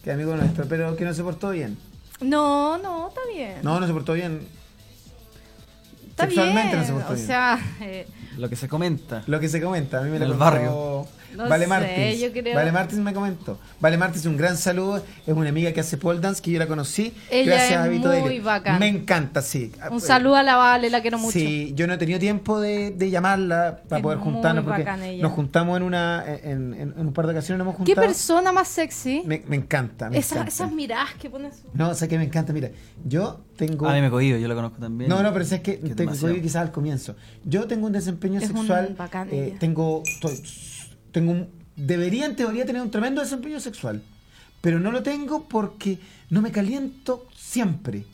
[0.02, 1.78] Que es amigo nuestro, pero que no se portó bien.
[2.20, 3.60] No, no, está bien.
[3.62, 4.44] No, no se portó bien.
[6.22, 6.80] Está sexualmente bien.
[6.80, 7.26] no se portó o bien.
[7.26, 8.06] sea, eh,
[8.38, 9.22] Lo que se comenta.
[9.26, 11.06] Lo que se comenta, a mí me En lo el contó barrio.
[11.36, 12.20] No vale sé, Martins.
[12.20, 13.58] yo creo- Vale Martins me comentó.
[13.80, 15.02] Vale Martins, un gran saludo.
[15.26, 17.12] Es una amiga que hace pole dance, que yo la conocí.
[17.30, 18.78] Ella gracias es a Vito muy bacán.
[18.78, 19.72] Me encanta, sí.
[19.90, 21.32] un saludo a la Vale, la quiero mucho.
[21.32, 24.80] Sí, yo no he tenido tiempo de, de llamarla para Es poder muy juntarnos porque
[24.82, 25.22] bacán ella.
[25.22, 28.06] nos juntamos en una en, en- en un par de ocasiones nos hemos ¿Qué juntado.
[28.06, 29.22] persona más sexy?
[29.24, 30.48] Me, me encanta, me Esas, encanta.
[30.52, 31.62] esas miradas que pones.
[31.74, 32.70] No, o sea que me encanta, mira,
[33.04, 35.08] yo tengo A mí me cohibo, yo la conozco también.
[35.08, 36.28] No, no, pero es que Que te demasiado.
[36.28, 37.16] cohibí quizás al comienzo.
[37.44, 38.94] Yo tengo un desempeño Es un sexual.
[38.98, 39.58] bacán eh, ella.
[39.58, 40.30] tengo, to-
[41.12, 44.02] tengo un, debería en teoría tener un tremendo desempeño sexual.
[44.60, 45.98] Pero no lo tengo porque
[46.30, 48.04] no me caliento siempre.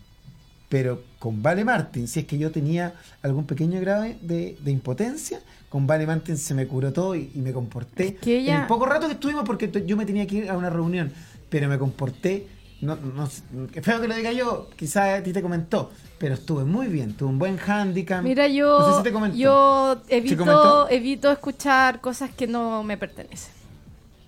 [0.68, 5.40] Pero con Vale Martin, si es que yo tenía algún pequeño grado de, de impotencia,
[5.70, 8.14] con Vale Martin se me curó todo y, y me comporté.
[8.16, 10.57] que ella- En el poco rato que estuvimos, porque yo me tenía que ir a
[10.57, 11.12] una reunión,
[11.51, 12.46] pero me comporté.
[12.81, 16.87] No, no, feo que lo diga yo, quizás a ti te comentó, pero estuve muy
[16.87, 18.22] bien, tuve un buen handicap.
[18.22, 19.37] Mira, yo, No sé si te comentó.
[19.37, 23.53] yo ¿Sí evito, evito escuchar cosas que no me pertenecen.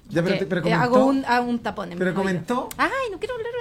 [0.09, 0.83] Ya, pero, que, pero comentó.
[0.83, 2.69] hago un, hago un tapón en pero mi comentó.
[2.77, 3.53] Ay, no quiero hablar.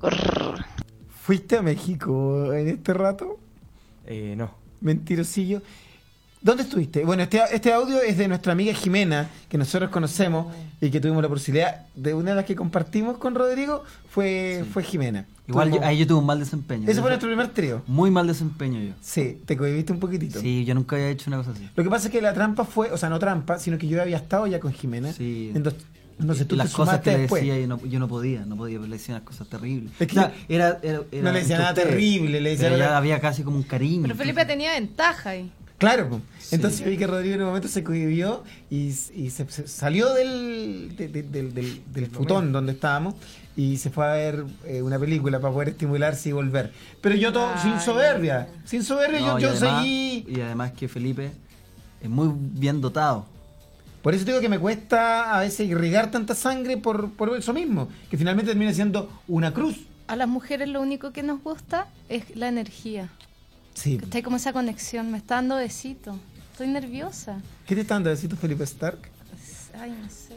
[0.00, 0.64] Grrr.
[1.10, 3.38] ¿Fuiste a México en este rato?
[4.06, 4.50] Eh, no.
[4.80, 5.60] Mentirosillo.
[6.40, 7.04] ¿Dónde estuviste?
[7.04, 10.46] Bueno, este, este audio es de nuestra amiga Jimena, que nosotros conocemos
[10.80, 14.84] y que tuvimos la posibilidad de una de las que compartimos con Rodrigo fue, fue
[14.84, 15.26] Jimena.
[15.48, 16.88] Igual yo, ahí yo tuve un mal desempeño.
[16.88, 17.82] Ese fue nuestro primer trío.
[17.88, 18.92] Muy mal desempeño yo.
[19.00, 20.40] Sí, te cohibiste un poquitito.
[20.40, 21.68] Sí, yo nunca había hecho una cosa así.
[21.74, 24.00] Lo que pasa es que la trampa fue, o sea, no trampa, sino que yo
[24.00, 25.12] había estado ya con Jimena.
[25.12, 25.50] Sí.
[25.54, 25.82] Entonces,
[26.20, 28.78] entonces tú las te cosas que le decía yo no, yo no podía, no podía,
[28.78, 29.92] le decía unas cosas terribles.
[29.98, 32.78] Es que O sea, era, era- era no le decía nada terrible, le decía pero
[32.78, 34.02] ya nada- había casi como un cariño.
[34.02, 35.50] Pero Felipe tenía ventaja ahí.
[35.78, 36.20] Claro,
[36.50, 40.12] entonces yo vi que Rodrigo en un momento se cohibió y, y se, se salió
[40.12, 43.14] del, de- de- del, del- del futón donde estábamos
[43.56, 46.72] y se fue a ver eh, una película para poder estimularse y volver.
[47.00, 50.26] Pero yo todo sin soberbia, sin soberbia No, yo, y yo además- seguí.
[50.28, 51.30] Y además que Felipe
[52.02, 53.26] es muy bien dotado.
[54.02, 57.88] Por eso digo que me cuesta a veces irrigar tanta sangre por, por eso mismo,
[58.10, 59.76] que finalmente termina siendo una cruz.
[60.08, 63.10] A las mujeres lo único que nos gusta es la energía.
[63.78, 63.98] Sí.
[64.02, 65.10] Está como esa conexión.
[65.10, 66.18] Me está dando besito.
[66.52, 67.40] Estoy nerviosa.
[67.66, 68.98] ¿Qué te está dando besitos Felipe Stark?
[69.80, 70.34] Ay, no sé.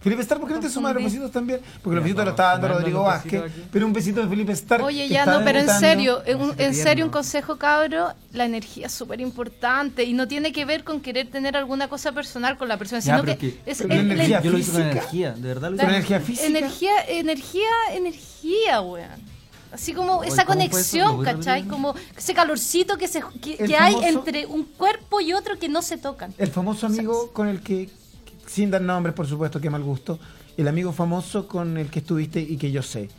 [0.00, 1.60] Felipe Stark, ¿por qué no te sumas a los besitos también?
[1.82, 4.84] Porque los besitos lo está dando Rodrigo Vázquez, pero un besito de Felipe Stark.
[4.84, 8.86] Oye, ya no, pero en serio, en un- en serio un consejo cabro, la energía
[8.86, 12.68] es súper importante y no tiene que ver con querer tener alguna cosa personal con
[12.68, 14.70] la persona, sino que, es que- es, pero es- la la- energía Yo lo hice
[14.72, 14.98] con física.
[14.98, 15.84] energía, de verdad lo la- hice.
[15.86, 16.46] ¿Con energía física?
[16.46, 19.35] energía, energía, energía, weón.
[19.76, 20.96] Así como Oye, esa ¿cómo fue eso?
[20.96, 21.64] ¿Lo conexión, ¿cachai?
[21.68, 25.58] Como ese calorcito que, se, que, El que hay famoso- entre un cuerpo y otro
[25.58, 26.32] que no se tocan.
[26.38, 27.86] El famoso amigo con el que,
[28.24, 30.18] que- sin dar nombres, por supuesto, que mal gusto,
[30.56, 33.10] el amigo famoso con el que estuviste y que yo sé,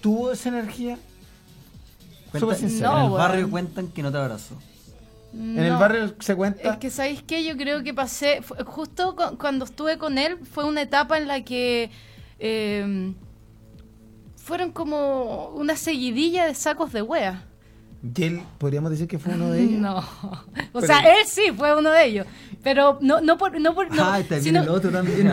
[0.00, 0.96] ¿tuvo esa energía?
[2.30, 2.90] Cuenta- sincero.
[2.92, 3.18] No, en el weón.
[3.18, 4.54] barrio cuentan que no te abrazó.
[5.34, 5.78] En el No.
[5.80, 6.70] barrio se cuenta.
[6.70, 7.44] Es que, ¿sabéis qué?
[7.44, 11.26] Yo creo que pasé, fue- justo cu- cuando estuve con él, fue una etapa en
[11.26, 11.90] la que
[12.38, 13.12] eh,
[14.46, 17.42] fueron como una seguidilla de sacos de wea.
[18.14, 19.80] Y él, podríamos decir que fue uno de ellos.
[19.80, 19.98] No.
[19.98, 22.26] O Pero- sea, él sí fue uno de ellos.
[22.62, 23.58] Pero no, no por.
[23.60, 25.32] No por no, ah, está bien sino, el otro también.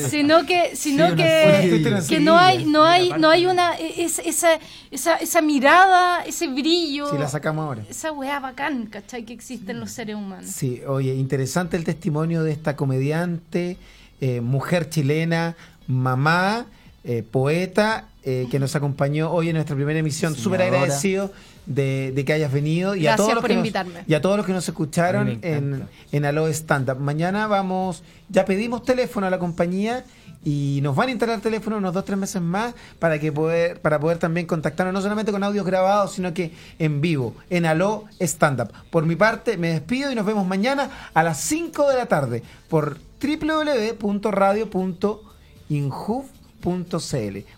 [0.10, 4.58] sino que, sino Sí, que, que no hay, no hay, no hay una es- esa,
[4.90, 7.82] esa, esa mirada, ese brillo, Si la sacamos ahora.
[7.88, 9.24] esa weá bacán, ¿cachai?
[9.24, 10.50] Que existe en los seres humanos.
[10.50, 13.76] Sí, oye, interesante el testimonio de esta comediante,
[14.20, 15.54] eh, mujer chilena,
[15.86, 16.66] mamá,
[17.08, 20.34] eh, poeta, eh, que nos acompañó hoy en nuestra primera emisión.
[20.36, 21.32] Súper agradecido
[21.66, 24.04] de, de que hayas venido y a Gracias todos los por que nos- invitarme.
[24.06, 26.98] y a todos los que nos A escucharon en, en Alo Stand Up.
[27.00, 30.04] Mañana vamos, ya pedimos teléfono a la compañía
[30.44, 33.98] y nos van a instalar teléfono unos dos tres meses más para que poder para
[33.98, 38.60] poder también contactarnos no solamente con audios grabados sino que en vivo en Aló Stand
[38.60, 38.72] Up.
[38.90, 42.42] Por mi parte me despido y nos vemos mañana a las 5 de la tarde
[42.68, 42.98] por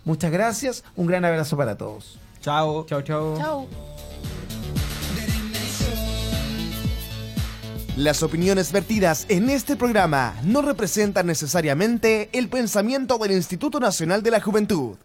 [0.05, 2.19] Muchas gracias, un gran abrazo para todos.
[2.41, 2.87] Chao.
[2.87, 3.37] Chao, chao.
[3.37, 3.69] Chao.
[7.97, 14.31] Las opiniones vertidas en este programa no representan necesariamente el pensamiento del Instituto Nacional de
[14.31, 14.97] la Juventud.